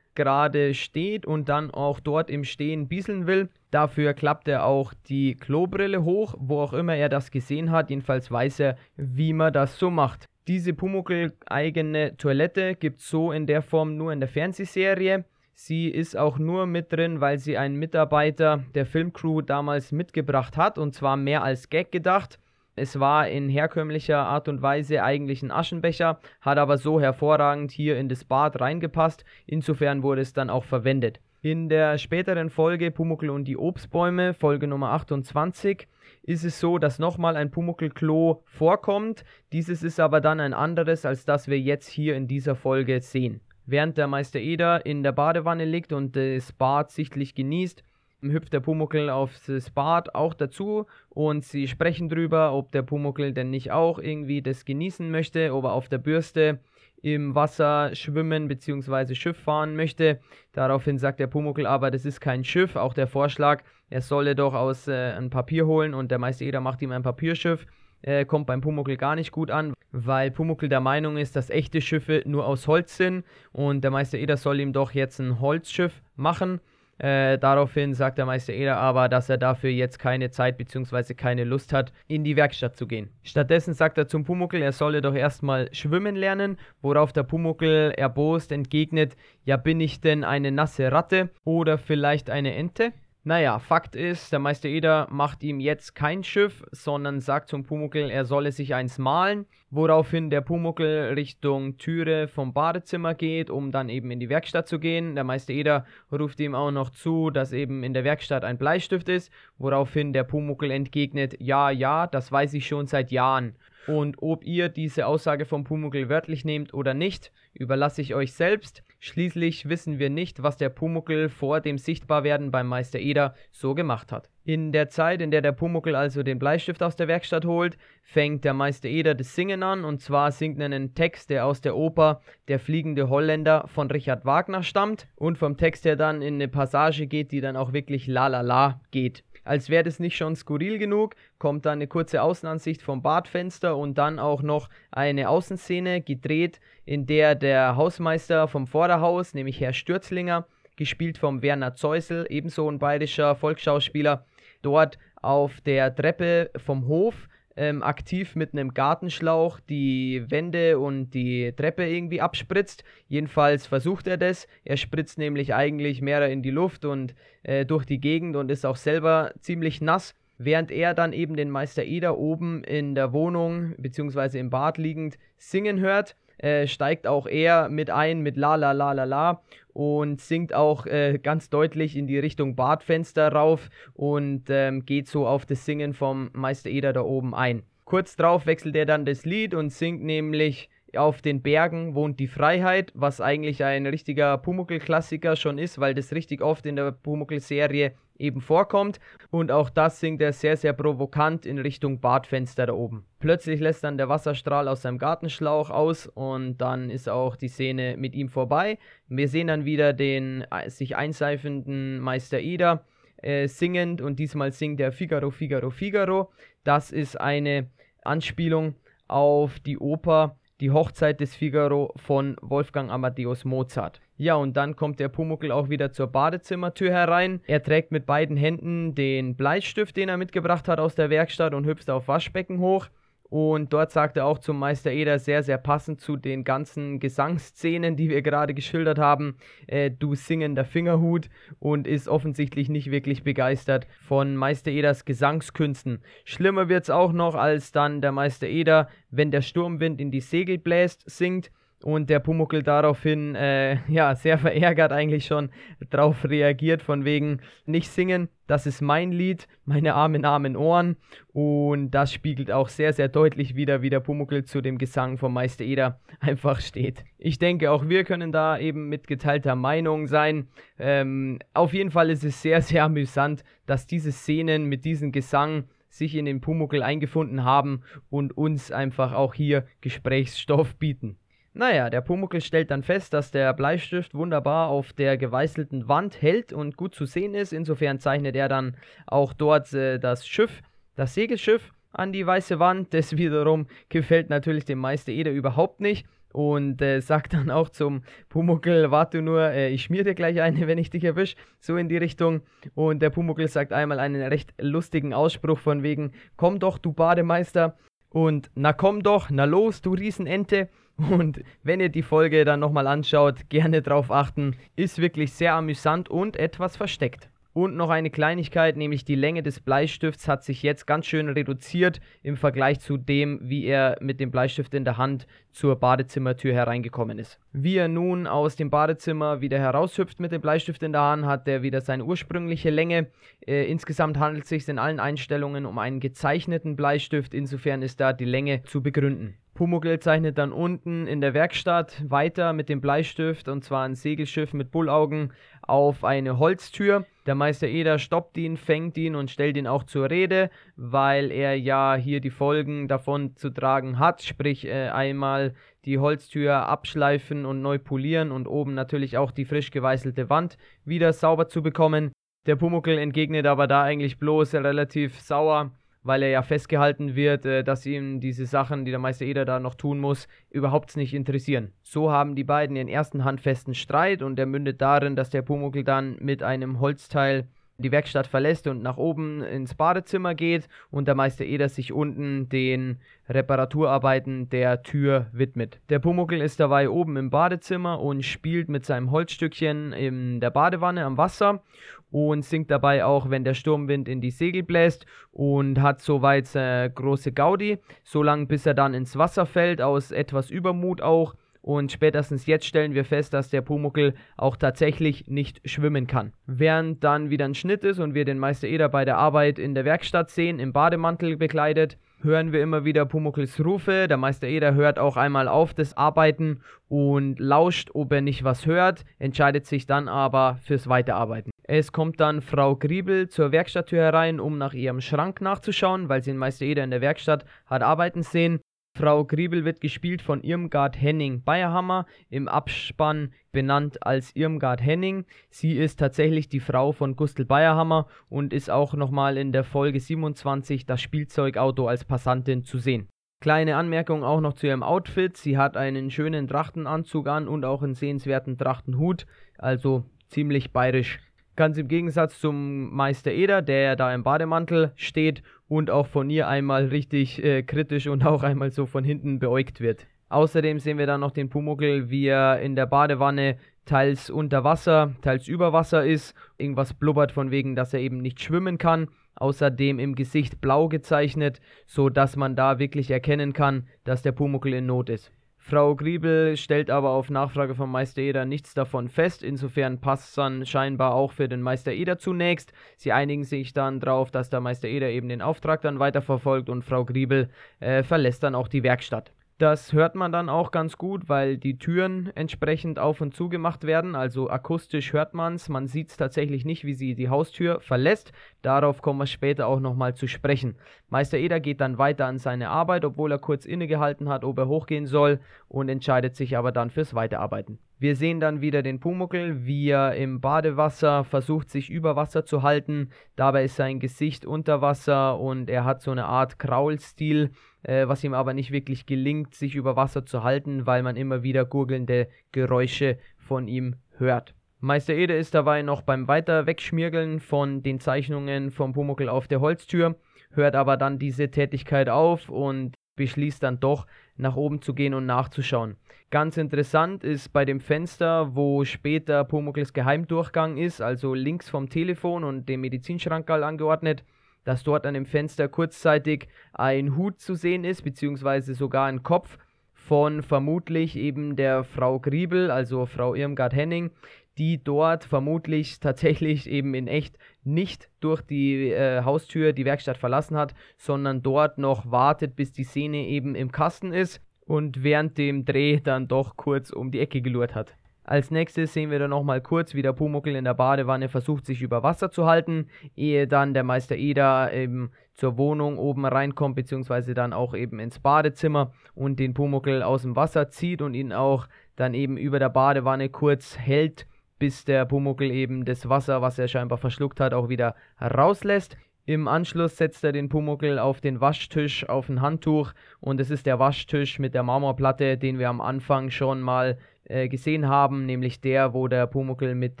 gerade 0.18 0.74
steht 0.74 1.24
und 1.24 1.48
dann 1.48 1.70
auch 1.70 2.00
dort 2.00 2.28
im 2.28 2.44
Stehen 2.44 2.88
bieseln 2.88 3.26
will. 3.26 3.48
Dafür 3.70 4.12
klappt 4.12 4.48
er 4.48 4.66
auch 4.66 4.92
die 5.08 5.36
Klobrille 5.36 6.02
hoch, 6.04 6.34
wo 6.38 6.60
auch 6.60 6.72
immer 6.74 6.96
er 6.96 7.08
das 7.08 7.30
gesehen 7.30 7.70
hat. 7.70 7.88
Jedenfalls 7.88 8.30
weiß 8.30 8.60
er, 8.60 8.76
wie 8.96 9.32
man 9.32 9.52
das 9.52 9.78
so 9.78 9.90
macht. 9.90 10.26
Diese 10.48 10.74
Pumuckl-eigene 10.74 12.16
Toilette 12.16 12.74
gibt 12.74 13.00
es 13.00 13.08
so 13.08 13.32
in 13.32 13.46
der 13.46 13.62
Form 13.62 13.96
nur 13.96 14.12
in 14.12 14.20
der 14.20 14.28
Fernsehserie. 14.28 15.24
Sie 15.54 15.88
ist 15.88 16.16
auch 16.16 16.38
nur 16.38 16.66
mit 16.66 16.92
drin, 16.92 17.20
weil 17.20 17.38
sie 17.38 17.56
einen 17.56 17.76
Mitarbeiter 17.76 18.64
der 18.74 18.86
Filmcrew 18.86 19.42
damals 19.42 19.92
mitgebracht 19.92 20.56
hat 20.56 20.78
und 20.78 20.94
zwar 20.94 21.16
mehr 21.16 21.42
als 21.42 21.68
Gag 21.68 21.92
gedacht. 21.92 22.38
Es 22.78 22.98
war 22.98 23.28
in 23.28 23.48
herkömmlicher 23.48 24.18
Art 24.18 24.48
und 24.48 24.62
Weise 24.62 25.02
eigentlich 25.02 25.42
ein 25.42 25.50
Aschenbecher, 25.50 26.20
hat 26.40 26.56
aber 26.56 26.78
so 26.78 27.00
hervorragend 27.00 27.70
hier 27.70 27.98
in 27.98 28.08
das 28.08 28.24
Bad 28.24 28.60
reingepasst. 28.60 29.24
Insofern 29.46 30.02
wurde 30.02 30.22
es 30.22 30.32
dann 30.32 30.48
auch 30.48 30.64
verwendet. 30.64 31.20
In 31.42 31.68
der 31.68 31.98
späteren 31.98 32.50
Folge 32.50 32.90
Pumuckl 32.90 33.30
und 33.30 33.44
die 33.44 33.56
Obstbäume, 33.56 34.34
Folge 34.34 34.66
Nummer 34.66 34.90
28, 34.90 35.86
ist 36.22 36.44
es 36.44 36.58
so, 36.58 36.78
dass 36.78 36.98
nochmal 36.98 37.36
ein 37.36 37.50
Pumuckl-Klo 37.50 38.42
vorkommt. 38.44 39.24
Dieses 39.52 39.82
ist 39.82 40.00
aber 40.00 40.20
dann 40.20 40.40
ein 40.40 40.52
anderes, 40.52 41.04
als 41.04 41.24
das 41.24 41.46
wir 41.46 41.60
jetzt 41.60 41.88
hier 41.88 42.16
in 42.16 42.26
dieser 42.26 42.56
Folge 42.56 43.00
sehen. 43.00 43.40
Während 43.66 43.98
der 43.98 44.06
Meister 44.08 44.40
Eder 44.40 44.84
in 44.86 45.02
der 45.02 45.12
Badewanne 45.12 45.64
liegt 45.64 45.92
und 45.92 46.16
das 46.16 46.52
Bad 46.52 46.90
sichtlich 46.90 47.34
genießt, 47.34 47.84
hüpft 48.22 48.52
der 48.52 48.60
Pumuckel 48.60 49.10
auf 49.10 49.32
das 49.46 49.70
Bad 49.70 50.14
auch 50.14 50.34
dazu 50.34 50.86
und 51.08 51.44
sie 51.44 51.68
sprechen 51.68 52.08
drüber, 52.08 52.52
ob 52.52 52.72
der 52.72 52.82
Pumuckel 52.82 53.32
denn 53.32 53.50
nicht 53.50 53.70
auch 53.70 53.98
irgendwie 53.98 54.42
das 54.42 54.64
genießen 54.64 55.10
möchte, 55.10 55.54
ob 55.54 55.64
er 55.64 55.72
auf 55.72 55.88
der 55.88 55.98
Bürste 55.98 56.58
im 57.02 57.34
Wasser 57.34 57.94
schwimmen 57.94 58.48
bzw. 58.48 59.14
Schiff 59.14 59.36
fahren 59.36 59.76
möchte. 59.76 60.18
Daraufhin 60.52 60.98
sagt 60.98 61.20
der 61.20 61.28
Pumuckel 61.28 61.66
aber, 61.66 61.90
das 61.90 62.04
ist 62.04 62.20
kein 62.20 62.44
Schiff. 62.44 62.76
Auch 62.76 62.94
der 62.94 63.06
Vorschlag, 63.06 63.62
er 63.90 64.00
solle 64.00 64.34
doch 64.34 64.54
aus 64.54 64.88
äh, 64.88 65.12
ein 65.12 65.30
Papier 65.30 65.66
holen 65.66 65.94
und 65.94 66.10
der 66.10 66.18
Meister 66.18 66.44
Eder 66.44 66.60
macht 66.60 66.82
ihm 66.82 66.92
ein 66.92 67.02
Papierschiff. 67.02 67.66
Äh, 68.02 68.24
kommt 68.24 68.46
beim 68.46 68.60
Pumuckel 68.60 68.96
gar 68.96 69.16
nicht 69.16 69.32
gut 69.32 69.50
an, 69.50 69.74
weil 69.90 70.30
Pumuckel 70.30 70.68
der 70.68 70.80
Meinung 70.80 71.16
ist, 71.16 71.34
dass 71.34 71.50
echte 71.50 71.80
Schiffe 71.80 72.22
nur 72.26 72.46
aus 72.46 72.68
Holz 72.68 72.96
sind 72.96 73.24
und 73.52 73.82
der 73.82 73.90
Meister 73.90 74.18
Eder 74.18 74.36
soll 74.36 74.60
ihm 74.60 74.72
doch 74.72 74.92
jetzt 74.92 75.18
ein 75.18 75.40
Holzschiff 75.40 76.00
machen. 76.14 76.60
Äh, 76.98 77.38
daraufhin 77.38 77.94
sagt 77.94 78.18
der 78.18 78.26
Meister 78.26 78.52
Eder 78.52 78.76
aber, 78.76 79.08
dass 79.08 79.28
er 79.28 79.38
dafür 79.38 79.70
jetzt 79.70 79.98
keine 79.98 80.30
Zeit 80.30 80.58
bzw. 80.58 81.14
keine 81.14 81.44
Lust 81.44 81.72
hat, 81.72 81.92
in 82.08 82.24
die 82.24 82.36
Werkstatt 82.36 82.76
zu 82.76 82.86
gehen. 82.86 83.10
Stattdessen 83.22 83.74
sagt 83.74 83.98
er 83.98 84.08
zum 84.08 84.24
Pumuckel, 84.24 84.62
er 84.62 84.72
solle 84.72 85.00
doch 85.00 85.14
erstmal 85.14 85.72
schwimmen 85.72 86.16
lernen, 86.16 86.58
worauf 86.82 87.12
der 87.12 87.22
Pumuckel 87.22 87.92
erbost 87.96 88.50
entgegnet, 88.50 89.16
ja 89.44 89.56
bin 89.56 89.80
ich 89.80 90.00
denn 90.00 90.24
eine 90.24 90.50
nasse 90.50 90.90
Ratte 90.90 91.30
oder 91.44 91.78
vielleicht 91.78 92.30
eine 92.30 92.54
Ente? 92.54 92.92
Naja, 93.28 93.58
Fakt 93.58 93.94
ist, 93.94 94.32
der 94.32 94.38
Meister 94.38 94.70
Eder 94.70 95.06
macht 95.10 95.42
ihm 95.42 95.60
jetzt 95.60 95.94
kein 95.94 96.24
Schiff, 96.24 96.64
sondern 96.70 97.20
sagt 97.20 97.50
zum 97.50 97.62
Pumuckel, 97.62 98.08
er 98.08 98.24
solle 98.24 98.52
sich 98.52 98.74
eins 98.74 98.96
malen, 98.96 99.44
woraufhin 99.68 100.30
der 100.30 100.40
Pumuckel 100.40 101.12
Richtung 101.12 101.76
Türe 101.76 102.26
vom 102.26 102.54
Badezimmer 102.54 103.12
geht, 103.12 103.50
um 103.50 103.70
dann 103.70 103.90
eben 103.90 104.10
in 104.10 104.18
die 104.18 104.30
Werkstatt 104.30 104.66
zu 104.66 104.78
gehen. 104.78 105.14
Der 105.14 105.24
Meister 105.24 105.52
Eder 105.52 105.84
ruft 106.10 106.40
ihm 106.40 106.54
auch 106.54 106.70
noch 106.70 106.88
zu, 106.88 107.28
dass 107.28 107.52
eben 107.52 107.84
in 107.84 107.92
der 107.92 108.04
Werkstatt 108.04 108.44
ein 108.44 108.56
Bleistift 108.56 109.10
ist, 109.10 109.30
woraufhin 109.58 110.14
der 110.14 110.24
Pumuckel 110.24 110.70
entgegnet, 110.70 111.36
ja, 111.38 111.68
ja, 111.68 112.06
das 112.06 112.32
weiß 112.32 112.54
ich 112.54 112.66
schon 112.66 112.86
seit 112.86 113.10
Jahren. 113.10 113.56
Und 113.86 114.22
ob 114.22 114.42
ihr 114.42 114.70
diese 114.70 115.06
Aussage 115.06 115.44
vom 115.44 115.64
Pumuckel 115.64 116.08
wörtlich 116.08 116.46
nehmt 116.46 116.72
oder 116.72 116.94
nicht, 116.94 117.30
überlasse 117.52 118.00
ich 118.00 118.14
euch 118.14 118.32
selbst. 118.32 118.82
Schließlich 119.00 119.68
wissen 119.68 120.00
wir 120.00 120.10
nicht, 120.10 120.42
was 120.42 120.56
der 120.56 120.70
Pumuckel 120.70 121.28
vor 121.28 121.60
dem 121.60 121.78
Sichtbarwerden 121.78 122.50
beim 122.50 122.66
Meister 122.66 122.98
Eder 122.98 123.34
so 123.52 123.74
gemacht 123.74 124.10
hat. 124.10 124.28
In 124.44 124.72
der 124.72 124.88
Zeit, 124.88 125.20
in 125.20 125.30
der 125.30 125.40
der 125.40 125.52
Pumuckel 125.52 125.94
also 125.94 126.24
den 126.24 126.40
Bleistift 126.40 126.82
aus 126.82 126.96
der 126.96 127.06
Werkstatt 127.06 127.44
holt, 127.44 127.78
fängt 128.02 128.44
der 128.44 128.54
Meister 128.54 128.88
Eder 128.88 129.14
das 129.14 129.36
Singen 129.36 129.62
an 129.62 129.84
und 129.84 130.00
zwar 130.00 130.32
singt 130.32 130.58
er 130.58 130.64
einen 130.64 130.94
Text, 130.94 131.30
der 131.30 131.46
aus 131.46 131.60
der 131.60 131.76
Oper 131.76 132.22
Der 132.48 132.58
fliegende 132.58 133.08
Holländer 133.08 133.68
von 133.68 133.88
Richard 133.88 134.24
Wagner 134.24 134.64
stammt 134.64 135.06
und 135.14 135.38
vom 135.38 135.56
Text 135.56 135.84
her 135.84 135.94
dann 135.94 136.20
in 136.20 136.34
eine 136.34 136.48
Passage 136.48 137.06
geht, 137.06 137.30
die 137.30 137.40
dann 137.40 137.56
auch 137.56 137.72
wirklich 137.72 138.08
la 138.08 138.26
la 138.26 138.40
la 138.40 138.80
geht. 138.90 139.22
Als 139.48 139.70
wäre 139.70 139.82
das 139.82 139.98
nicht 139.98 140.14
schon 140.14 140.36
skurril 140.36 140.76
genug, 140.76 141.14
kommt 141.38 141.64
dann 141.64 141.78
eine 141.78 141.86
kurze 141.86 142.20
Außenansicht 142.20 142.82
vom 142.82 143.00
Badfenster 143.00 143.78
und 143.78 143.96
dann 143.96 144.18
auch 144.18 144.42
noch 144.42 144.68
eine 144.90 145.30
Außenszene 145.30 146.02
gedreht, 146.02 146.60
in 146.84 147.06
der 147.06 147.34
der 147.34 147.74
Hausmeister 147.74 148.46
vom 148.46 148.66
Vorderhaus, 148.66 149.32
nämlich 149.32 149.58
Herr 149.58 149.72
Stürzlinger, 149.72 150.46
gespielt 150.76 151.16
vom 151.16 151.40
Werner 151.40 151.74
Zeusel, 151.74 152.26
ebenso 152.28 152.70
ein 152.70 152.78
bayerischer 152.78 153.36
Volksschauspieler, 153.36 154.26
dort 154.60 154.98
auf 155.22 155.62
der 155.62 155.94
Treppe 155.94 156.50
vom 156.58 156.86
Hof 156.86 157.26
ähm, 157.58 157.82
aktiv 157.82 158.36
mit 158.36 158.52
einem 158.52 158.72
Gartenschlauch 158.72 159.58
die 159.60 160.24
Wände 160.28 160.78
und 160.78 161.10
die 161.10 161.52
Treppe 161.56 161.86
irgendwie 161.86 162.20
abspritzt. 162.20 162.84
Jedenfalls 163.08 163.66
versucht 163.66 164.06
er 164.06 164.16
das. 164.16 164.46
Er 164.64 164.76
spritzt 164.76 165.18
nämlich 165.18 165.54
eigentlich 165.54 166.00
mehr 166.00 166.26
in 166.28 166.42
die 166.42 166.50
Luft 166.50 166.84
und 166.84 167.14
äh, 167.42 167.66
durch 167.66 167.84
die 167.84 168.00
Gegend 168.00 168.36
und 168.36 168.50
ist 168.50 168.64
auch 168.64 168.76
selber 168.76 169.32
ziemlich 169.40 169.80
nass. 169.80 170.14
Während 170.38 170.70
er 170.70 170.94
dann 170.94 171.12
eben 171.12 171.34
den 171.36 171.50
Meister 171.50 171.84
Eder 171.84 172.16
oben 172.16 172.62
in 172.62 172.94
der 172.94 173.12
Wohnung 173.12 173.74
bzw. 173.76 174.38
im 174.38 174.50
Bad 174.50 174.78
liegend 174.78 175.18
singen 175.36 175.80
hört, 175.80 176.14
äh, 176.38 176.68
steigt 176.68 177.08
auch 177.08 177.26
er 177.26 177.68
mit 177.68 177.90
ein 177.90 178.20
mit 178.20 178.36
La 178.36 178.54
La 178.54 178.70
La 178.70 178.92
La 178.92 179.02
La 179.02 179.42
und 179.78 180.20
singt 180.20 180.54
auch 180.54 180.86
äh, 180.86 181.20
ganz 181.22 181.50
deutlich 181.50 181.96
in 181.96 182.08
die 182.08 182.18
Richtung 182.18 182.56
Badfenster 182.56 183.30
rauf 183.30 183.70
und 183.94 184.46
ähm, 184.48 184.84
geht 184.84 185.06
so 185.06 185.24
auf 185.24 185.46
das 185.46 185.64
Singen 185.64 185.92
vom 185.94 186.30
Meister 186.32 186.68
Eder 186.68 186.92
da 186.92 187.02
oben 187.02 187.32
ein. 187.32 187.62
Kurz 187.84 188.16
darauf 188.16 188.44
wechselt 188.46 188.74
er 188.74 188.86
dann 188.86 189.04
das 189.04 189.24
Lied 189.24 189.54
und 189.54 189.70
singt 189.70 190.02
nämlich 190.02 190.68
auf 190.96 191.22
den 191.22 191.42
Bergen 191.42 191.94
wohnt 191.94 192.18
die 192.18 192.26
Freiheit, 192.26 192.90
was 192.96 193.20
eigentlich 193.20 193.62
ein 193.62 193.86
richtiger 193.86 194.36
Pumuckl-Klassiker 194.38 195.36
schon 195.36 195.58
ist, 195.58 195.78
weil 195.78 195.94
das 195.94 196.12
richtig 196.12 196.42
oft 196.42 196.66
in 196.66 196.74
der 196.74 196.90
Pumuckl-Serie 196.90 197.92
eben 198.18 198.40
vorkommt. 198.40 199.00
Und 199.30 199.50
auch 199.50 199.70
das 199.70 200.00
singt 200.00 200.20
er 200.20 200.32
sehr, 200.32 200.56
sehr 200.56 200.72
provokant 200.72 201.46
in 201.46 201.58
Richtung 201.58 202.00
Badfenster 202.00 202.66
da 202.66 202.72
oben. 202.72 203.04
Plötzlich 203.20 203.60
lässt 203.60 203.84
dann 203.84 203.96
der 203.96 204.08
Wasserstrahl 204.08 204.68
aus 204.68 204.82
seinem 204.82 204.98
Gartenschlauch 204.98 205.70
aus 205.70 206.06
und 206.06 206.58
dann 206.58 206.90
ist 206.90 207.08
auch 207.08 207.36
die 207.36 207.48
Szene 207.48 207.96
mit 207.96 208.14
ihm 208.14 208.28
vorbei. 208.28 208.78
Wir 209.08 209.28
sehen 209.28 209.46
dann 209.46 209.64
wieder 209.64 209.92
den 209.92 210.44
äh, 210.50 210.68
sich 210.70 210.96
einseifenden 210.96 212.00
Meister 212.00 212.40
Ida 212.40 212.84
äh, 213.22 213.48
singend 213.48 214.00
und 214.00 214.18
diesmal 214.18 214.52
singt 214.52 214.80
er 214.80 214.92
Figaro, 214.92 215.30
Figaro, 215.30 215.70
Figaro. 215.70 216.30
Das 216.64 216.90
ist 216.90 217.20
eine 217.20 217.70
Anspielung 218.02 218.74
auf 219.06 219.58
die 219.60 219.78
Oper 219.78 220.36
Die 220.60 220.72
Hochzeit 220.72 221.20
des 221.20 221.36
Figaro 221.36 221.94
von 221.94 222.36
Wolfgang 222.40 222.90
Amadeus 222.90 223.44
Mozart. 223.44 224.00
Ja, 224.16 224.34
und 224.34 224.56
dann 224.56 224.74
kommt 224.74 224.98
der 224.98 225.08
Pumuckel 225.08 225.52
auch 225.52 225.68
wieder 225.68 225.92
zur 225.92 226.08
Badezimmertür 226.08 226.90
herein. 226.90 227.40
Er 227.46 227.62
trägt 227.62 227.92
mit 227.92 228.06
beiden 228.06 228.36
Händen 228.36 228.96
den 228.96 229.36
Bleistift, 229.36 229.96
den 229.96 230.08
er 230.08 230.16
mitgebracht 230.16 230.66
hat 230.66 230.80
aus 230.80 230.96
der 230.96 231.10
Werkstatt 231.10 231.54
und 231.54 231.64
hüpft 231.64 231.88
auf 231.88 232.08
Waschbecken 232.08 232.58
hoch. 232.58 232.88
Und 233.30 233.74
dort 233.74 233.92
sagt 233.92 234.16
er 234.16 234.24
auch 234.24 234.38
zum 234.38 234.58
Meister 234.58 234.90
Eder 234.90 235.18
sehr, 235.18 235.42
sehr 235.42 235.58
passend 235.58 236.00
zu 236.00 236.16
den 236.16 236.44
ganzen 236.44 236.98
Gesangsszenen, 236.98 237.94
die 237.94 238.08
wir 238.08 238.22
gerade 238.22 238.54
geschildert 238.54 238.98
haben, 238.98 239.36
äh, 239.66 239.90
du 239.90 240.14
singender 240.14 240.64
Fingerhut 240.64 241.28
und 241.58 241.86
ist 241.86 242.08
offensichtlich 242.08 242.70
nicht 242.70 242.90
wirklich 242.90 243.24
begeistert 243.24 243.86
von 244.00 244.34
Meister 244.34 244.70
Eders 244.70 245.04
Gesangskünsten. 245.04 246.02
Schlimmer 246.24 246.70
wird's 246.70 246.88
auch 246.88 247.12
noch, 247.12 247.34
als 247.34 247.70
dann 247.70 248.00
der 248.00 248.12
Meister 248.12 248.46
Eder, 248.46 248.88
wenn 249.10 249.30
der 249.30 249.42
Sturmwind 249.42 250.00
in 250.00 250.10
die 250.10 250.20
Segel 250.20 250.56
bläst, 250.56 251.02
singt 251.08 251.50
und 251.82 252.10
der 252.10 252.18
Pumuckel 252.18 252.62
daraufhin, 252.62 253.34
äh, 253.34 253.78
ja, 253.88 254.14
sehr 254.14 254.38
verärgert 254.38 254.92
eigentlich 254.92 255.26
schon 255.26 255.50
darauf 255.90 256.24
reagiert, 256.24 256.82
von 256.82 257.04
wegen 257.04 257.40
nicht 257.66 257.88
singen, 257.88 258.28
das 258.46 258.66
ist 258.66 258.80
mein 258.80 259.12
Lied, 259.12 259.46
meine 259.64 259.94
armen, 259.94 260.24
armen 260.24 260.56
Ohren. 260.56 260.96
Und 261.32 261.90
das 261.90 262.12
spiegelt 262.12 262.50
auch 262.50 262.68
sehr, 262.68 262.92
sehr 262.92 263.08
deutlich 263.08 263.54
wieder, 263.54 263.82
wie 263.82 263.90
der 263.90 264.00
Pumuckel 264.00 264.44
zu 264.44 264.60
dem 264.60 264.78
Gesang 264.78 265.18
von 265.18 265.32
Meister 265.32 265.64
Eder 265.64 266.00
einfach 266.20 266.60
steht. 266.60 267.04
Ich 267.18 267.38
denke, 267.38 267.70
auch 267.70 267.88
wir 267.88 268.04
können 268.04 268.32
da 268.32 268.58
eben 268.58 268.88
mit 268.88 269.06
geteilter 269.06 269.54
Meinung 269.54 270.06
sein. 270.06 270.48
Ähm, 270.78 271.38
auf 271.52 271.74
jeden 271.74 271.90
Fall 271.90 272.10
ist 272.10 272.24
es 272.24 272.42
sehr, 272.42 272.62
sehr 272.62 272.84
amüsant, 272.84 273.44
dass 273.66 273.86
diese 273.86 274.12
Szenen 274.12 274.64
mit 274.64 274.84
diesem 274.84 275.12
Gesang 275.12 275.64
sich 275.90 276.14
in 276.14 276.24
den 276.24 276.40
Pumuckel 276.40 276.82
eingefunden 276.82 277.44
haben 277.44 277.82
und 278.10 278.36
uns 278.36 278.72
einfach 278.72 279.12
auch 279.12 279.34
hier 279.34 279.66
Gesprächsstoff 279.80 280.76
bieten. 280.76 281.18
Naja, 281.58 281.90
der 281.90 282.02
Pumuckel 282.02 282.40
stellt 282.40 282.70
dann 282.70 282.84
fest, 282.84 283.12
dass 283.12 283.32
der 283.32 283.52
Bleistift 283.52 284.14
wunderbar 284.14 284.68
auf 284.68 284.92
der 284.92 285.16
geweißelten 285.16 285.88
Wand 285.88 286.22
hält 286.22 286.52
und 286.52 286.76
gut 286.76 286.94
zu 286.94 287.04
sehen 287.04 287.34
ist. 287.34 287.52
Insofern 287.52 287.98
zeichnet 287.98 288.36
er 288.36 288.48
dann 288.48 288.76
auch 289.08 289.32
dort 289.32 289.72
äh, 289.72 289.98
das 289.98 290.24
Schiff, 290.24 290.62
das 290.94 291.14
Segelschiff 291.14 291.72
an 291.90 292.12
die 292.12 292.24
weiße 292.24 292.60
Wand. 292.60 292.94
Das 292.94 293.16
wiederum 293.16 293.66
gefällt 293.88 294.30
natürlich 294.30 294.66
dem 294.66 294.78
Meister 294.78 295.10
Eder 295.10 295.32
überhaupt 295.32 295.80
nicht 295.80 296.06
und 296.32 296.80
äh, 296.80 297.00
sagt 297.00 297.32
dann 297.32 297.50
auch 297.50 297.70
zum 297.70 298.04
Pumuckel, 298.28 298.92
warte 298.92 299.20
nur, 299.20 299.50
äh, 299.50 299.70
ich 299.70 299.82
schmier 299.82 300.04
dir 300.04 300.14
gleich 300.14 300.40
eine, 300.40 300.68
wenn 300.68 300.78
ich 300.78 300.90
dich 300.90 301.02
erwisch, 301.02 301.34
so 301.58 301.76
in 301.76 301.88
die 301.88 301.96
Richtung. 301.96 302.42
Und 302.76 303.02
der 303.02 303.10
Pumuckel 303.10 303.48
sagt 303.48 303.72
einmal 303.72 303.98
einen 303.98 304.22
recht 304.22 304.54
lustigen 304.60 305.12
Ausspruch 305.12 305.58
von 305.58 305.82
wegen, 305.82 306.12
komm 306.36 306.60
doch, 306.60 306.78
du 306.78 306.92
Bademeister, 306.92 307.76
und 308.10 308.50
na 308.54 308.72
komm 308.72 309.02
doch, 309.02 309.28
na 309.30 309.44
los, 309.44 309.82
du 309.82 309.92
Riesenente. 309.92 310.68
Und 310.98 311.42
wenn 311.62 311.80
ihr 311.80 311.88
die 311.88 312.02
Folge 312.02 312.44
dann 312.44 312.60
nochmal 312.60 312.86
anschaut, 312.86 313.48
gerne 313.48 313.82
drauf 313.82 314.10
achten. 314.10 314.56
Ist 314.76 314.98
wirklich 315.00 315.32
sehr 315.32 315.54
amüsant 315.54 316.08
und 316.08 316.36
etwas 316.36 316.76
versteckt. 316.76 317.30
Und 317.54 317.76
noch 317.76 317.90
eine 317.90 318.10
Kleinigkeit, 318.10 318.76
nämlich 318.76 319.04
die 319.04 319.16
Länge 319.16 319.42
des 319.42 319.58
Bleistifts 319.58 320.28
hat 320.28 320.44
sich 320.44 320.62
jetzt 320.62 320.86
ganz 320.86 321.06
schön 321.06 321.28
reduziert 321.28 322.00
im 322.22 322.36
Vergleich 322.36 322.78
zu 322.78 322.96
dem, 322.96 323.40
wie 323.42 323.64
er 323.64 323.96
mit 324.00 324.20
dem 324.20 324.30
Bleistift 324.30 324.74
in 324.74 324.84
der 324.84 324.96
Hand 324.96 325.26
zur 325.50 325.74
Badezimmertür 325.74 326.54
hereingekommen 326.54 327.18
ist. 327.18 327.40
Wie 327.52 327.76
er 327.76 327.88
nun 327.88 328.28
aus 328.28 328.54
dem 328.54 328.70
Badezimmer 328.70 329.40
wieder 329.40 329.58
heraushüpft 329.58 330.20
mit 330.20 330.30
dem 330.30 330.40
Bleistift 330.40 330.84
in 330.84 330.92
der 330.92 331.00
Hand, 331.00 331.26
hat 331.26 331.48
er 331.48 331.62
wieder 331.62 331.80
seine 331.80 332.04
ursprüngliche 332.04 332.70
Länge. 332.70 333.08
Äh, 333.44 333.68
insgesamt 333.68 334.18
handelt 334.18 334.44
es 334.44 334.50
sich 334.50 334.68
in 334.68 334.78
allen 334.78 335.00
Einstellungen 335.00 335.66
um 335.66 335.78
einen 335.78 335.98
gezeichneten 335.98 336.76
Bleistift, 336.76 337.34
insofern 337.34 337.82
ist 337.82 337.98
da 337.98 338.12
die 338.12 338.24
Länge 338.24 338.62
zu 338.64 338.84
begründen. 338.84 339.34
Pumuckl 339.58 339.98
zeichnet 339.98 340.38
dann 340.38 340.52
unten 340.52 341.08
in 341.08 341.20
der 341.20 341.34
Werkstatt 341.34 342.04
weiter 342.08 342.52
mit 342.52 342.68
dem 342.68 342.80
Bleistift 342.80 343.48
und 343.48 343.64
zwar 343.64 343.84
ein 343.84 343.96
Segelschiff 343.96 344.52
mit 344.52 344.70
Bullaugen 344.70 345.32
auf 345.62 346.04
eine 346.04 346.38
Holztür. 346.38 347.06
Der 347.26 347.34
Meister 347.34 347.66
Eder 347.66 347.98
stoppt 347.98 348.38
ihn, 348.38 348.56
fängt 348.56 348.96
ihn 348.96 349.16
und 349.16 349.32
stellt 349.32 349.56
ihn 349.56 349.66
auch 349.66 349.82
zur 349.82 350.10
Rede, 350.10 350.50
weil 350.76 351.32
er 351.32 351.58
ja 351.58 351.96
hier 351.96 352.20
die 352.20 352.30
Folgen 352.30 352.86
davon 352.86 353.34
zu 353.34 353.50
tragen 353.50 353.98
hat, 353.98 354.22
sprich 354.22 354.64
äh, 354.64 354.90
einmal 354.90 355.54
die 355.84 355.98
Holztür 355.98 356.68
abschleifen 356.68 357.44
und 357.44 357.60
neu 357.60 357.80
polieren 357.80 358.30
und 358.30 358.46
oben 358.46 358.74
natürlich 358.74 359.18
auch 359.18 359.32
die 359.32 359.44
frisch 359.44 359.72
geweißelte 359.72 360.30
Wand 360.30 360.56
wieder 360.84 361.12
sauber 361.12 361.48
zu 361.48 361.62
bekommen. 361.62 362.12
Der 362.46 362.54
Pumuckl 362.54 362.96
entgegnet 362.96 363.44
aber 363.44 363.66
da 363.66 363.82
eigentlich 363.82 364.20
bloß 364.20 364.54
relativ 364.54 365.18
sauer, 365.18 365.72
weil 366.08 366.22
er 366.22 366.30
ja 366.30 366.42
festgehalten 366.42 367.14
wird, 367.14 367.44
äh, 367.44 367.62
dass 367.62 367.84
ihm 367.84 368.18
diese 368.18 368.46
Sachen, 368.46 368.86
die 368.86 368.90
der 368.90 368.98
Meister 368.98 369.26
Eder 369.26 369.44
da 369.44 369.60
noch 369.60 369.74
tun 369.74 370.00
muss, 370.00 370.26
überhaupt 370.50 370.96
nicht 370.96 371.12
interessieren. 371.12 371.72
So 371.82 372.10
haben 372.10 372.34
die 372.34 372.44
beiden 372.44 372.76
ihren 372.76 372.88
ersten 372.88 373.24
handfesten 373.24 373.74
Streit 373.74 374.22
und 374.22 374.36
der 374.36 374.46
mündet 374.46 374.80
darin, 374.80 375.16
dass 375.16 375.28
der 375.28 375.42
Pumuckl 375.42 375.84
dann 375.84 376.16
mit 376.18 376.42
einem 376.42 376.80
Holzteil 376.80 377.46
die 377.78 377.92
Werkstatt 377.92 378.26
verlässt 378.26 378.66
und 378.66 378.82
nach 378.82 378.96
oben 378.96 379.40
ins 379.40 379.74
Badezimmer 379.74 380.34
geht 380.34 380.68
und 380.90 381.06
der 381.06 381.14
Meister 381.14 381.44
Eder 381.44 381.68
sich 381.68 381.92
unten 381.92 382.48
den 382.48 382.98
Reparaturarbeiten 383.28 384.48
der 384.48 384.82
Tür 384.82 385.28
widmet. 385.32 385.78
Der 385.88 386.00
Pumuckel 386.00 386.40
ist 386.40 386.58
dabei 386.58 386.90
oben 386.90 387.16
im 387.16 387.30
Badezimmer 387.30 388.00
und 388.00 388.24
spielt 388.24 388.68
mit 388.68 388.84
seinem 388.84 389.12
Holzstückchen 389.12 389.92
in 389.92 390.40
der 390.40 390.50
Badewanne 390.50 391.04
am 391.04 391.16
Wasser 391.16 391.62
und 392.10 392.44
singt 392.44 392.70
dabei 392.70 393.04
auch, 393.04 393.30
wenn 393.30 393.44
der 393.44 393.54
Sturmwind 393.54 394.08
in 394.08 394.20
die 394.20 394.32
Segel 394.32 394.64
bläst 394.64 395.06
und 395.30 395.80
hat 395.80 396.00
soweit 396.00 396.52
äh, 396.56 396.90
große 396.92 397.30
Gaudi, 397.30 397.78
solange 398.02 398.46
bis 398.46 398.66
er 398.66 398.74
dann 398.74 398.94
ins 398.94 399.16
Wasser 399.16 399.46
fällt, 399.46 399.80
aus 399.80 400.10
etwas 400.10 400.50
Übermut 400.50 401.00
auch 401.00 401.34
und 401.62 401.92
spätestens 401.92 402.46
jetzt 402.46 402.66
stellen 402.66 402.94
wir 402.94 403.04
fest, 403.04 403.34
dass 403.34 403.50
der 403.50 403.62
Pumuckel 403.62 404.14
auch 404.36 404.56
tatsächlich 404.56 405.26
nicht 405.28 405.60
schwimmen 405.68 406.06
kann. 406.06 406.32
Während 406.46 407.04
dann 407.04 407.30
wieder 407.30 407.44
ein 407.44 407.54
Schnitt 407.54 407.84
ist 407.84 407.98
und 407.98 408.14
wir 408.14 408.24
den 408.24 408.38
Meister 408.38 408.68
Eder 408.68 408.88
bei 408.88 409.04
der 409.04 409.18
Arbeit 409.18 409.58
in 409.58 409.74
der 409.74 409.84
Werkstatt 409.84 410.30
sehen, 410.30 410.60
im 410.60 410.72
Bademantel 410.72 411.36
bekleidet, 411.36 411.98
hören 412.20 412.52
wir 412.52 412.62
immer 412.62 412.84
wieder 412.84 413.06
Pumuckls 413.06 413.64
Rufe. 413.64 414.06
Der 414.08 414.16
Meister 414.16 414.46
Eder 414.46 414.74
hört 414.74 414.98
auch 414.98 415.16
einmal 415.16 415.48
auf 415.48 415.74
das 415.74 415.96
Arbeiten 415.96 416.60
und 416.88 417.38
lauscht, 417.38 417.90
ob 417.94 418.12
er 418.12 418.20
nicht 418.20 418.44
was 418.44 418.66
hört, 418.66 419.04
entscheidet 419.18 419.66
sich 419.66 419.86
dann 419.86 420.08
aber 420.08 420.58
fürs 420.64 420.88
Weiterarbeiten. 420.88 421.50
Es 421.64 421.92
kommt 421.92 422.18
dann 422.18 422.40
Frau 422.40 422.76
Griebel 422.76 423.28
zur 423.28 423.52
Werkstatttür 423.52 424.02
herein, 424.02 424.40
um 424.40 424.56
nach 424.56 424.72
ihrem 424.72 425.00
Schrank 425.00 425.40
nachzuschauen, 425.40 426.08
weil 426.08 426.22
sie 426.22 426.30
den 426.30 426.38
Meister 426.38 426.64
Eder 426.64 426.82
in 426.82 426.90
der 426.90 427.02
Werkstatt 427.02 427.44
hat 427.66 427.82
arbeiten 427.82 428.22
sehen. 428.22 428.60
Frau 428.98 429.24
Griebel 429.24 429.64
wird 429.64 429.80
gespielt 429.80 430.22
von 430.22 430.42
Irmgard 430.42 431.00
Henning 431.00 431.44
Bayerhammer, 431.44 432.04
im 432.30 432.48
Abspann 432.48 433.32
benannt 433.52 434.04
als 434.04 434.34
Irmgard 434.34 434.82
Henning. 434.84 435.24
Sie 435.50 435.74
ist 435.78 436.00
tatsächlich 436.00 436.48
die 436.48 436.58
Frau 436.58 436.90
von 436.90 437.14
Gustl 437.14 437.44
Bayerhammer 437.44 438.08
und 438.28 438.52
ist 438.52 438.70
auch 438.70 438.94
nochmal 438.94 439.36
in 439.36 439.52
der 439.52 439.62
Folge 439.62 440.00
27 440.00 440.84
das 440.84 441.00
Spielzeugauto 441.00 441.86
als 441.86 442.04
Passantin 442.04 442.64
zu 442.64 442.78
sehen. 442.78 443.06
Kleine 443.40 443.76
Anmerkung 443.76 444.24
auch 444.24 444.40
noch 444.40 444.54
zu 444.54 444.66
ihrem 444.66 444.82
Outfit. 444.82 445.36
Sie 445.36 445.56
hat 445.56 445.76
einen 445.76 446.10
schönen 446.10 446.48
Trachtenanzug 446.48 447.28
an 447.28 447.46
und 447.46 447.64
auch 447.64 447.84
einen 447.84 447.94
sehenswerten 447.94 448.58
Trachtenhut, 448.58 449.26
also 449.58 450.06
ziemlich 450.26 450.72
bayerisch. 450.72 451.20
Ganz 451.58 451.76
im 451.76 451.88
Gegensatz 451.88 452.38
zum 452.38 452.94
Meister 452.94 453.32
Eder, 453.32 453.62
der 453.62 453.96
da 453.96 454.14
im 454.14 454.22
Bademantel 454.22 454.92
steht 454.94 455.42
und 455.66 455.90
auch 455.90 456.06
von 456.06 456.30
ihr 456.30 456.46
einmal 456.46 456.84
richtig 456.84 457.42
äh, 457.42 457.64
kritisch 457.64 458.06
und 458.06 458.24
auch 458.24 458.44
einmal 458.44 458.70
so 458.70 458.86
von 458.86 459.02
hinten 459.02 459.40
beäugt 459.40 459.80
wird. 459.80 460.06
Außerdem 460.28 460.78
sehen 460.78 460.98
wir 460.98 461.08
dann 461.08 461.18
noch 461.18 461.32
den 461.32 461.48
Pumuckel, 461.48 462.10
wie 462.10 462.26
er 462.26 462.60
in 462.60 462.76
der 462.76 462.86
Badewanne 462.86 463.56
teils 463.86 464.30
unter 464.30 464.62
Wasser, 464.62 465.16
teils 465.20 465.48
über 465.48 465.72
Wasser 465.72 466.06
ist. 466.06 466.32
Irgendwas 466.58 466.94
blubbert 466.94 467.32
von 467.32 467.50
wegen, 467.50 467.74
dass 467.74 467.92
er 467.92 467.98
eben 467.98 468.18
nicht 468.18 468.40
schwimmen 468.40 468.78
kann. 468.78 469.08
Außerdem 469.34 469.98
im 469.98 470.14
Gesicht 470.14 470.60
blau 470.60 470.86
gezeichnet, 470.86 471.60
so 471.86 472.08
dass 472.08 472.36
man 472.36 472.54
da 472.54 472.78
wirklich 472.78 473.10
erkennen 473.10 473.52
kann, 473.52 473.88
dass 474.04 474.22
der 474.22 474.30
Pumuckel 474.30 474.74
in 474.74 474.86
Not 474.86 475.10
ist. 475.10 475.32
Frau 475.68 475.94
Griebel 475.94 476.56
stellt 476.56 476.88
aber 476.88 477.10
auf 477.10 477.28
Nachfrage 477.28 477.74
von 477.74 477.90
Meister 477.90 478.22
Eder 478.22 478.46
nichts 478.46 478.72
davon 478.72 479.10
fest. 479.10 479.42
Insofern 479.42 480.00
passt 480.00 480.30
es 480.30 480.34
dann 480.34 480.64
scheinbar 480.64 481.12
auch 481.12 481.32
für 481.32 481.46
den 481.46 481.60
Meister 481.60 481.92
Eder 481.92 482.16
zunächst. 482.18 482.72
Sie 482.96 483.12
einigen 483.12 483.44
sich 483.44 483.74
dann 483.74 484.00
darauf, 484.00 484.30
dass 484.30 484.48
der 484.48 484.60
Meister 484.60 484.88
Eder 484.88 485.10
eben 485.10 485.28
den 485.28 485.42
Auftrag 485.42 485.82
dann 485.82 485.98
weiterverfolgt 485.98 486.70
und 486.70 486.86
Frau 486.86 487.04
Griebel 487.04 487.50
äh, 487.80 488.02
verlässt 488.02 488.44
dann 488.44 488.54
auch 488.54 488.68
die 488.68 488.82
Werkstatt. 488.82 489.30
Das 489.58 489.92
hört 489.92 490.14
man 490.14 490.30
dann 490.30 490.48
auch 490.48 490.70
ganz 490.70 490.96
gut, 490.98 491.28
weil 491.28 491.58
die 491.58 491.78
Türen 491.78 492.30
entsprechend 492.36 493.00
auf 493.00 493.20
und 493.20 493.34
zu 493.34 493.48
gemacht 493.48 493.82
werden. 493.82 494.14
Also 494.14 494.48
akustisch 494.48 495.12
hört 495.12 495.34
man 495.34 495.56
es. 495.56 495.68
Man 495.68 495.88
sieht 495.88 496.10
es 496.10 496.16
tatsächlich 496.16 496.64
nicht, 496.64 496.84
wie 496.84 496.94
sie 496.94 497.16
die 497.16 497.28
Haustür 497.28 497.80
verlässt. 497.80 498.30
Darauf 498.62 499.02
kommen 499.02 499.18
wir 499.18 499.26
später 499.26 499.66
auch 499.66 499.80
nochmal 499.80 500.14
zu 500.14 500.28
sprechen. 500.28 500.76
Meister 501.08 501.38
Eder 501.38 501.58
geht 501.58 501.80
dann 501.80 501.98
weiter 501.98 502.26
an 502.26 502.38
seine 502.38 502.70
Arbeit, 502.70 503.04
obwohl 503.04 503.32
er 503.32 503.40
kurz 503.40 503.64
innegehalten 503.64 504.28
hat, 504.28 504.44
ob 504.44 504.58
er 504.58 504.68
hochgehen 504.68 505.06
soll 505.06 505.40
und 505.66 505.88
entscheidet 505.88 506.36
sich 506.36 506.56
aber 506.56 506.70
dann 506.70 506.90
fürs 506.90 507.14
Weiterarbeiten. 507.14 507.80
Wir 507.98 508.14
sehen 508.14 508.40
dann 508.40 508.60
wieder 508.60 508.82
den 508.82 509.00
Pumuckel, 509.00 509.66
wie 509.66 509.88
er 509.88 510.14
im 510.14 510.40
Badewasser 510.40 511.24
versucht, 511.24 511.68
sich 511.70 511.90
über 511.90 512.14
Wasser 512.14 512.44
zu 512.44 512.62
halten. 512.62 513.10
Dabei 513.34 513.64
ist 513.64 513.76
sein 513.76 513.98
Gesicht 513.98 514.46
unter 514.46 514.80
Wasser 514.80 515.38
und 515.38 515.68
er 515.68 515.84
hat 515.84 516.02
so 516.02 516.12
eine 516.12 516.26
Art 516.26 516.58
Kraulstil 516.58 517.50
äh, 517.82 518.08
was 518.08 518.24
ihm 518.24 518.34
aber 518.34 518.54
nicht 518.54 518.70
wirklich 518.70 519.06
gelingt, 519.06 519.54
sich 519.54 519.74
über 519.74 519.96
Wasser 519.96 520.24
zu 520.24 520.42
halten, 520.42 520.86
weil 520.86 521.02
man 521.02 521.16
immer 521.16 521.42
wieder 521.42 521.64
gurgelnde 521.64 522.28
Geräusche 522.52 523.18
von 523.36 523.68
ihm 523.68 523.96
hört. 524.16 524.54
Meister 524.80 525.14
Ede 525.14 525.36
ist 525.36 525.54
dabei 525.54 525.82
noch 525.82 526.02
beim 526.02 526.28
weiter 526.28 526.66
Wegschmirgeln 526.66 527.40
von 527.40 527.82
den 527.82 527.98
Zeichnungen 527.98 528.70
vom 528.70 528.92
Pumuckel 528.92 529.28
auf 529.28 529.48
der 529.48 529.60
Holztür, 529.60 530.16
hört 530.52 530.76
aber 530.76 530.96
dann 530.96 531.18
diese 531.18 531.50
Tätigkeit 531.50 532.08
auf 532.08 532.48
und 532.48 532.94
beschließt 533.16 533.62
dann 533.62 533.80
doch, 533.80 534.06
nach 534.38 534.56
oben 534.56 534.80
zu 534.80 534.94
gehen 534.94 535.14
und 535.14 535.26
nachzuschauen. 535.26 535.96
Ganz 536.30 536.56
interessant 536.56 537.24
ist 537.24 537.52
bei 537.52 537.64
dem 537.64 537.80
Fenster, 537.80 538.54
wo 538.54 538.84
später 538.84 539.44
Pumuckls 539.44 539.92
Geheimdurchgang 539.92 540.76
ist, 540.76 541.00
also 541.00 541.34
links 541.34 541.68
vom 541.68 541.88
Telefon 541.88 542.44
und 542.44 542.68
dem 542.68 542.82
Medizinschrank 542.82 543.48
angeordnet, 543.50 544.24
dass 544.64 544.82
dort 544.82 545.06
an 545.06 545.14
dem 545.14 545.26
Fenster 545.26 545.68
kurzzeitig 545.68 546.48
ein 546.72 547.16
Hut 547.16 547.40
zu 547.40 547.54
sehen 547.54 547.84
ist, 547.84 548.02
beziehungsweise 548.02 548.74
sogar 548.74 549.06
ein 549.06 549.22
Kopf 549.22 549.58
von 549.94 550.42
vermutlich 550.42 551.16
eben 551.16 551.56
der 551.56 551.84
Frau 551.84 552.18
Griebel, 552.18 552.70
also 552.70 553.04
Frau 553.06 553.34
Irmgard 553.34 553.74
Henning, 553.74 554.10
die 554.58 554.82
dort 554.82 555.24
vermutlich 555.24 556.00
tatsächlich 556.00 556.68
eben 556.68 556.94
in 556.94 557.06
echt 557.06 557.38
nicht 557.64 558.10
durch 558.20 558.42
die 558.42 558.90
äh, 558.90 559.22
Haustür 559.22 559.72
die 559.72 559.84
Werkstatt 559.84 560.18
verlassen 560.18 560.56
hat, 560.56 560.74
sondern 560.96 561.42
dort 561.42 561.78
noch 561.78 562.10
wartet, 562.10 562.56
bis 562.56 562.72
die 562.72 562.84
Szene 562.84 563.26
eben 563.26 563.54
im 563.54 563.70
Kasten 563.70 564.12
ist 564.12 564.42
und 564.66 565.02
während 565.02 565.38
dem 565.38 565.64
Dreh 565.64 566.00
dann 566.00 566.28
doch 566.28 566.56
kurz 566.56 566.90
um 566.90 567.10
die 567.10 567.20
Ecke 567.20 567.40
gelurrt 567.40 567.74
hat. 567.74 567.94
Als 568.24 568.50
nächstes 568.50 568.92
sehen 568.92 569.10
wir 569.10 569.18
dann 569.18 569.30
nochmal 569.30 569.62
kurz, 569.62 569.94
wie 569.94 570.02
der 570.02 570.12
Pumuckel 570.12 570.54
in 570.54 570.64
der 570.64 570.74
Badewanne 570.74 571.30
versucht, 571.30 571.64
sich 571.64 571.80
über 571.80 572.02
Wasser 572.02 572.30
zu 572.30 572.44
halten, 572.44 572.88
ehe 573.16 573.48
dann 573.48 573.72
der 573.72 573.84
Meister 573.84 574.16
Eder 574.16 574.70
eben 574.70 575.12
zur 575.32 575.56
Wohnung 575.56 575.96
oben 575.96 576.26
reinkommt, 576.26 576.76
beziehungsweise 576.76 577.32
dann 577.32 577.54
auch 577.54 577.72
eben 577.74 578.00
ins 578.00 578.18
Badezimmer 578.18 578.92
und 579.14 579.38
den 579.38 579.54
Pumuckel 579.54 580.02
aus 580.02 580.22
dem 580.22 580.36
Wasser 580.36 580.68
zieht 580.68 581.00
und 581.00 581.14
ihn 581.14 581.32
auch 581.32 581.68
dann 581.96 582.12
eben 582.12 582.36
über 582.36 582.58
der 582.58 582.68
Badewanne 582.68 583.30
kurz 583.30 583.78
hält, 583.78 584.26
bis 584.58 584.84
der 584.84 585.04
Pumuckel 585.04 585.50
eben 585.50 585.84
das 585.84 586.08
Wasser, 586.08 586.42
was 586.42 586.58
er 586.58 586.68
scheinbar 586.68 586.98
verschluckt 586.98 587.40
hat, 587.40 587.54
auch 587.54 587.68
wieder 587.68 587.94
rauslässt. 588.20 588.96
Im 589.24 589.46
Anschluss 589.46 589.98
setzt 589.98 590.24
er 590.24 590.32
den 590.32 590.48
Pumuckel 590.48 590.98
auf 590.98 591.20
den 591.20 591.42
Waschtisch, 591.42 592.08
auf 592.08 592.30
ein 592.30 592.40
Handtuch 592.40 592.94
und 593.20 593.40
es 593.40 593.50
ist 593.50 593.66
der 593.66 593.78
Waschtisch 593.78 594.38
mit 594.38 594.54
der 594.54 594.62
Marmorplatte, 594.62 595.36
den 595.36 595.58
wir 595.58 595.68
am 595.68 595.82
Anfang 595.82 596.30
schon 596.30 596.62
mal 596.62 596.96
äh, 597.24 597.48
gesehen 597.48 597.88
haben, 597.88 598.24
nämlich 598.24 598.62
der, 598.62 598.94
wo 598.94 599.06
der 599.06 599.26
Pumuckel 599.26 599.74
mit 599.74 600.00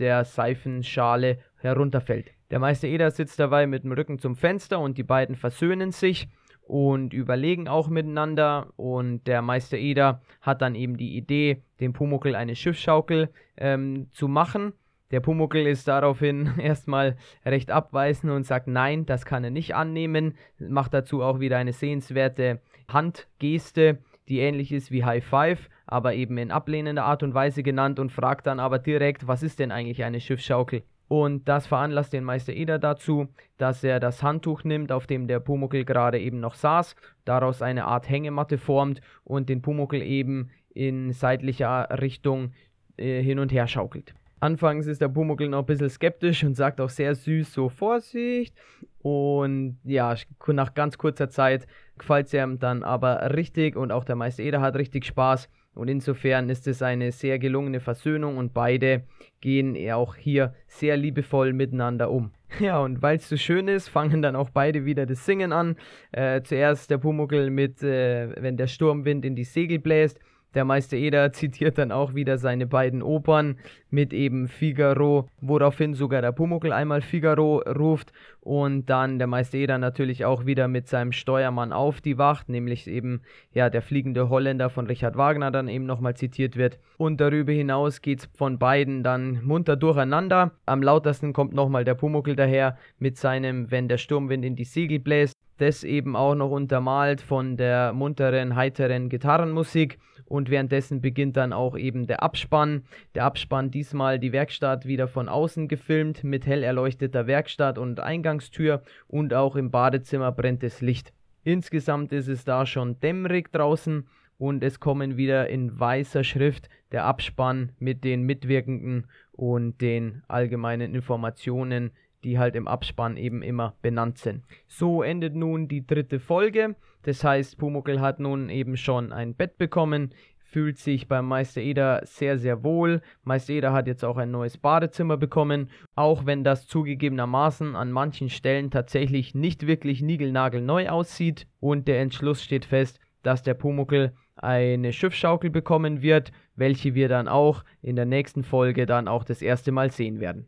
der 0.00 0.24
Seifenschale 0.24 1.40
herunterfällt. 1.56 2.30
Der 2.50 2.58
Meister 2.58 2.88
Eder 2.88 3.10
sitzt 3.10 3.38
dabei 3.38 3.66
mit 3.66 3.84
dem 3.84 3.92
Rücken 3.92 4.18
zum 4.18 4.34
Fenster 4.34 4.80
und 4.80 4.96
die 4.96 5.02
beiden 5.02 5.36
versöhnen 5.36 5.92
sich 5.92 6.28
und 6.68 7.12
überlegen 7.12 7.66
auch 7.66 7.88
miteinander 7.88 8.68
und 8.76 9.26
der 9.26 9.42
Meister 9.42 9.76
Eder 9.76 10.20
hat 10.40 10.62
dann 10.62 10.74
eben 10.74 10.96
die 10.96 11.16
Idee, 11.16 11.62
dem 11.80 11.92
Pumuckel 11.92 12.34
eine 12.34 12.54
Schiffsschaukel 12.54 13.30
ähm, 13.56 14.08
zu 14.12 14.28
machen. 14.28 14.72
Der 15.10 15.20
Pumuckel 15.20 15.66
ist 15.66 15.88
daraufhin 15.88 16.52
erstmal 16.58 17.16
recht 17.44 17.70
abweisend 17.70 18.32
und 18.32 18.44
sagt 18.44 18.68
nein, 18.68 19.06
das 19.06 19.24
kann 19.24 19.44
er 19.44 19.50
nicht 19.50 19.74
annehmen, 19.74 20.34
macht 20.58 20.94
dazu 20.94 21.22
auch 21.22 21.40
wieder 21.40 21.56
eine 21.56 21.72
sehenswerte 21.72 22.60
Handgeste, 22.88 23.98
die 24.28 24.40
ähnlich 24.40 24.72
ist 24.72 24.90
wie 24.90 25.04
High 25.04 25.24
Five 25.24 25.68
aber 25.88 26.14
eben 26.14 26.36
in 26.36 26.50
ablehnender 26.50 27.04
Art 27.04 27.22
und 27.22 27.32
Weise 27.32 27.62
genannt 27.62 27.98
und 27.98 28.12
fragt 28.12 28.46
dann 28.46 28.60
aber 28.60 28.78
direkt, 28.78 29.26
was 29.26 29.42
ist 29.42 29.58
denn 29.58 29.72
eigentlich 29.72 30.04
eine 30.04 30.20
Schiffsschaukel? 30.20 30.82
Und 31.08 31.48
das 31.48 31.66
veranlasst 31.66 32.12
den 32.12 32.24
Meister 32.24 32.52
Eder 32.52 32.78
dazu, 32.78 33.28
dass 33.56 33.82
er 33.82 33.98
das 33.98 34.22
Handtuch 34.22 34.62
nimmt, 34.64 34.92
auf 34.92 35.06
dem 35.06 35.26
der 35.26 35.40
Pumuckel 35.40 35.84
gerade 35.84 36.20
eben 36.20 36.38
noch 36.38 36.54
saß, 36.54 36.94
daraus 37.24 37.62
eine 37.62 37.86
Art 37.86 38.08
Hängematte 38.08 38.58
formt 38.58 39.00
und 39.24 39.48
den 39.48 39.62
Pumuckel 39.62 40.02
eben 40.02 40.50
in 40.74 41.12
seitlicher 41.12 41.88
Richtung 42.00 42.52
äh, 42.98 43.22
hin 43.22 43.38
und 43.38 43.52
her 43.52 43.66
schaukelt. 43.66 44.14
Anfangs 44.40 44.86
ist 44.86 45.00
der 45.00 45.08
Pumuckel 45.08 45.48
noch 45.48 45.60
ein 45.60 45.66
bisschen 45.66 45.90
skeptisch 45.90 46.44
und 46.44 46.54
sagt 46.54 46.80
auch 46.80 46.90
sehr 46.90 47.14
süß 47.14 47.52
so 47.52 47.68
Vorsicht. 47.68 48.54
Und 49.00 49.78
ja, 49.84 50.14
nach 50.46 50.74
ganz 50.74 50.98
kurzer 50.98 51.28
Zeit 51.28 51.66
gefällt 51.96 52.26
es 52.26 52.34
ihm 52.34 52.58
dann 52.58 52.84
aber 52.84 53.34
richtig 53.34 53.76
und 53.76 53.90
auch 53.90 54.04
der 54.04 54.14
Meister 54.14 54.42
Eder 54.42 54.60
hat 54.60 54.76
richtig 54.76 55.06
Spaß 55.06 55.48
und 55.78 55.88
insofern 55.88 56.50
ist 56.50 56.66
es 56.66 56.82
eine 56.82 57.12
sehr 57.12 57.38
gelungene 57.38 57.80
Versöhnung 57.80 58.36
und 58.36 58.52
beide 58.52 59.04
gehen 59.40 59.76
auch 59.92 60.16
hier 60.16 60.54
sehr 60.66 60.96
liebevoll 60.96 61.52
miteinander 61.52 62.10
um. 62.10 62.32
Ja, 62.60 62.80
und 62.80 63.02
weil 63.02 63.18
es 63.18 63.28
so 63.28 63.36
schön 63.36 63.68
ist, 63.68 63.88
fangen 63.88 64.22
dann 64.22 64.34
auch 64.34 64.50
beide 64.50 64.84
wieder 64.84 65.06
das 65.06 65.24
Singen 65.24 65.52
an. 65.52 65.76
Äh, 66.12 66.42
zuerst 66.42 66.90
der 66.90 66.98
Pumuckel 66.98 67.50
mit, 67.50 67.82
äh, 67.82 68.30
wenn 68.42 68.56
der 68.56 68.66
Sturmwind 68.66 69.24
in 69.24 69.36
die 69.36 69.44
Segel 69.44 69.78
bläst, 69.78 70.18
Der 70.54 70.64
Meister 70.64 70.96
Eder 70.96 71.32
zitiert 71.32 71.76
dann 71.76 71.92
auch 71.92 72.14
wieder 72.14 72.38
seine 72.38 72.66
beiden 72.66 73.02
Opern 73.02 73.58
mit 73.90 74.14
eben 74.14 74.48
Figaro, 74.48 75.28
woraufhin 75.42 75.92
sogar 75.92 76.22
der 76.22 76.32
Pumuckl 76.32 76.72
einmal 76.72 77.02
Figaro 77.02 77.58
ruft 77.58 78.12
und 78.40 78.86
dann 78.86 79.18
der 79.18 79.26
Meister 79.26 79.58
Eder 79.58 79.76
natürlich 79.76 80.24
auch 80.24 80.46
wieder 80.46 80.66
mit 80.66 80.88
seinem 80.88 81.12
Steuermann 81.12 81.74
auf 81.74 82.00
die 82.00 82.16
Wacht, 82.16 82.48
nämlich 82.48 82.86
eben 82.86 83.20
ja 83.52 83.68
der 83.68 83.82
fliegende 83.82 84.30
Holländer 84.30 84.70
von 84.70 84.86
Richard 84.86 85.16
Wagner 85.16 85.50
dann 85.50 85.68
eben 85.68 85.84
nochmal 85.84 86.14
zitiert 86.14 86.56
wird. 86.56 86.78
Und 86.96 87.20
darüber 87.20 87.52
hinaus 87.52 88.00
geht 88.00 88.20
es 88.20 88.30
von 88.34 88.58
beiden 88.58 89.02
dann 89.02 89.44
munter 89.44 89.76
durcheinander. 89.76 90.52
Am 90.64 90.82
lautesten 90.82 91.34
kommt 91.34 91.52
nochmal 91.52 91.84
der 91.84 91.94
Pumuckl 91.94 92.36
daher 92.36 92.78
mit 92.98 93.18
seinem 93.18 93.70
Wenn 93.70 93.88
der 93.88 93.98
Sturmwind 93.98 94.46
in 94.46 94.56
die 94.56 94.64
Segel 94.64 94.98
bläst 94.98 95.34
das 95.58 95.84
eben 95.84 96.16
auch 96.16 96.34
noch 96.34 96.50
untermalt 96.50 97.20
von 97.20 97.56
der 97.56 97.92
munteren, 97.92 98.56
heiteren 98.56 99.08
Gitarrenmusik 99.08 99.98
und 100.28 100.50
währenddessen 100.50 101.00
beginnt 101.00 101.36
dann 101.36 101.52
auch 101.52 101.76
eben 101.76 102.06
der 102.06 102.22
Abspann. 102.22 102.84
Der 103.14 103.24
Abspann 103.24 103.70
diesmal 103.70 104.18
die 104.18 104.32
Werkstatt 104.32 104.86
wieder 104.86 105.08
von 105.08 105.28
außen 105.28 105.68
gefilmt 105.68 106.22
mit 106.22 106.46
hell 106.46 106.62
erleuchteter 106.62 107.26
Werkstatt 107.26 107.78
und 107.78 108.00
Eingangstür 108.00 108.82
und 109.06 109.34
auch 109.34 109.56
im 109.56 109.70
Badezimmer 109.70 110.30
brennt 110.32 110.62
das 110.62 110.80
Licht. 110.80 111.12
Insgesamt 111.44 112.12
ist 112.12 112.28
es 112.28 112.44
da 112.44 112.66
schon 112.66 113.00
dämmerig 113.00 113.50
draußen 113.52 114.06
und 114.36 114.62
es 114.62 114.80
kommen 114.80 115.16
wieder 115.16 115.48
in 115.48 115.78
weißer 115.78 116.24
Schrift 116.24 116.68
der 116.92 117.04
Abspann 117.04 117.72
mit 117.78 118.04
den 118.04 118.22
Mitwirkenden 118.22 119.06
und 119.32 119.80
den 119.80 120.22
allgemeinen 120.28 120.94
Informationen 120.94 121.90
die 122.24 122.38
halt 122.38 122.56
im 122.56 122.68
Abspann 122.68 123.16
eben 123.16 123.42
immer 123.42 123.74
benannt 123.82 124.18
sind. 124.18 124.44
So 124.66 125.02
endet 125.02 125.34
nun 125.34 125.68
die 125.68 125.86
dritte 125.86 126.20
Folge. 126.20 126.76
Das 127.02 127.22
heißt, 127.24 127.58
Pumuckl 127.58 128.00
hat 128.00 128.20
nun 128.20 128.50
eben 128.50 128.76
schon 128.76 129.12
ein 129.12 129.34
Bett 129.34 129.56
bekommen, 129.56 130.14
fühlt 130.38 130.78
sich 130.78 131.08
beim 131.08 131.26
Meister 131.26 131.60
Eder 131.60 132.00
sehr, 132.04 132.38
sehr 132.38 132.64
wohl. 132.64 133.02
Meister 133.22 133.52
Eder 133.52 133.72
hat 133.72 133.86
jetzt 133.86 134.04
auch 134.04 134.16
ein 134.16 134.30
neues 134.30 134.56
Badezimmer 134.58 135.16
bekommen, 135.16 135.70
auch 135.94 136.26
wenn 136.26 136.42
das 136.42 136.66
zugegebenermaßen 136.66 137.76
an 137.76 137.92
manchen 137.92 138.30
Stellen 138.30 138.70
tatsächlich 138.70 139.34
nicht 139.34 139.66
wirklich 139.66 140.00
niegelnagelneu 140.02 140.88
aussieht. 140.88 141.46
Und 141.60 141.86
der 141.86 142.00
Entschluss 142.00 142.42
steht 142.42 142.64
fest, 142.64 142.98
dass 143.22 143.42
der 143.42 143.54
Pumuckl 143.54 144.12
eine 144.36 144.92
Schiffsschaukel 144.92 145.50
bekommen 145.50 146.00
wird, 146.00 146.32
welche 146.56 146.94
wir 146.94 147.08
dann 147.08 147.28
auch 147.28 147.64
in 147.82 147.96
der 147.96 148.06
nächsten 148.06 148.42
Folge 148.42 148.86
dann 148.86 149.08
auch 149.08 149.24
das 149.24 149.42
erste 149.42 149.72
Mal 149.72 149.90
sehen 149.90 150.20
werden. 150.20 150.46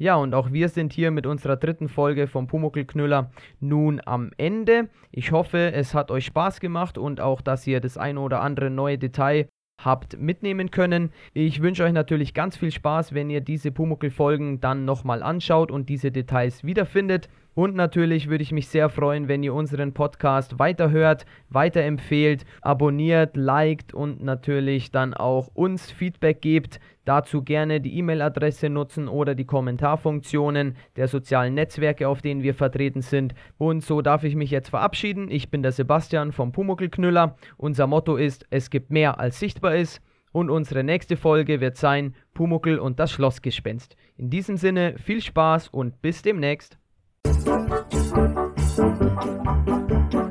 Ja, 0.00 0.16
und 0.16 0.34
auch 0.34 0.50
wir 0.50 0.70
sind 0.70 0.94
hier 0.94 1.10
mit 1.10 1.26
unserer 1.26 1.58
dritten 1.58 1.90
Folge 1.90 2.26
vom 2.26 2.46
Pumuckelknüller 2.46 3.30
nun 3.60 4.00
am 4.06 4.30
Ende. 4.38 4.88
Ich 5.12 5.30
hoffe, 5.30 5.72
es 5.74 5.92
hat 5.92 6.10
euch 6.10 6.24
Spaß 6.24 6.60
gemacht 6.60 6.96
und 6.96 7.20
auch, 7.20 7.42
dass 7.42 7.66
ihr 7.66 7.80
das 7.80 7.98
ein 7.98 8.16
oder 8.16 8.40
andere 8.40 8.70
neue 8.70 8.96
Detail 8.96 9.46
habt 9.78 10.18
mitnehmen 10.18 10.70
können. 10.70 11.10
Ich 11.34 11.60
wünsche 11.60 11.84
euch 11.84 11.92
natürlich 11.92 12.32
ganz 12.32 12.56
viel 12.56 12.70
Spaß, 12.70 13.12
wenn 13.12 13.28
ihr 13.28 13.42
diese 13.42 13.72
Pumuckel-Folgen 13.72 14.62
dann 14.62 14.86
nochmal 14.86 15.22
anschaut 15.22 15.70
und 15.70 15.90
diese 15.90 16.10
Details 16.10 16.64
wiederfindet. 16.64 17.28
Und 17.60 17.76
natürlich 17.76 18.30
würde 18.30 18.40
ich 18.40 18.52
mich 18.52 18.68
sehr 18.68 18.88
freuen, 18.88 19.28
wenn 19.28 19.42
ihr 19.42 19.52
unseren 19.52 19.92
Podcast 19.92 20.58
weiterhört, 20.58 21.26
weiterempfehlt, 21.50 22.46
abonniert, 22.62 23.36
liked 23.36 23.92
und 23.92 24.22
natürlich 24.22 24.92
dann 24.92 25.12
auch 25.12 25.48
uns 25.52 25.90
Feedback 25.90 26.40
gebt. 26.40 26.80
Dazu 27.04 27.42
gerne 27.42 27.82
die 27.82 27.98
E-Mail-Adresse 27.98 28.70
nutzen 28.70 29.08
oder 29.08 29.34
die 29.34 29.44
Kommentarfunktionen 29.44 30.74
der 30.96 31.06
sozialen 31.06 31.52
Netzwerke, 31.52 32.08
auf 32.08 32.22
denen 32.22 32.42
wir 32.42 32.54
vertreten 32.54 33.02
sind. 33.02 33.34
Und 33.58 33.84
so 33.84 34.00
darf 34.00 34.24
ich 34.24 34.36
mich 34.36 34.50
jetzt 34.50 34.70
verabschieden. 34.70 35.30
Ich 35.30 35.50
bin 35.50 35.62
der 35.62 35.72
Sebastian 35.72 36.32
vom 36.32 36.52
Pumuckelknüller. 36.52 37.36
Unser 37.58 37.86
Motto 37.86 38.16
ist, 38.16 38.46
es 38.48 38.70
gibt 38.70 38.90
mehr 38.90 39.20
als 39.20 39.38
sichtbar 39.38 39.76
ist. 39.76 40.00
Und 40.32 40.48
unsere 40.48 40.82
nächste 40.82 41.18
Folge 41.18 41.60
wird 41.60 41.76
sein 41.76 42.14
Pumuckel 42.32 42.78
und 42.78 42.98
das 42.98 43.12
Schlossgespenst. 43.12 43.96
In 44.16 44.30
diesem 44.30 44.56
Sinne 44.56 44.94
viel 44.96 45.20
Spaß 45.20 45.68
und 45.68 46.00
bis 46.00 46.22
demnächst. 46.22 46.79
Thank 47.22 47.84
you. 50.14 50.29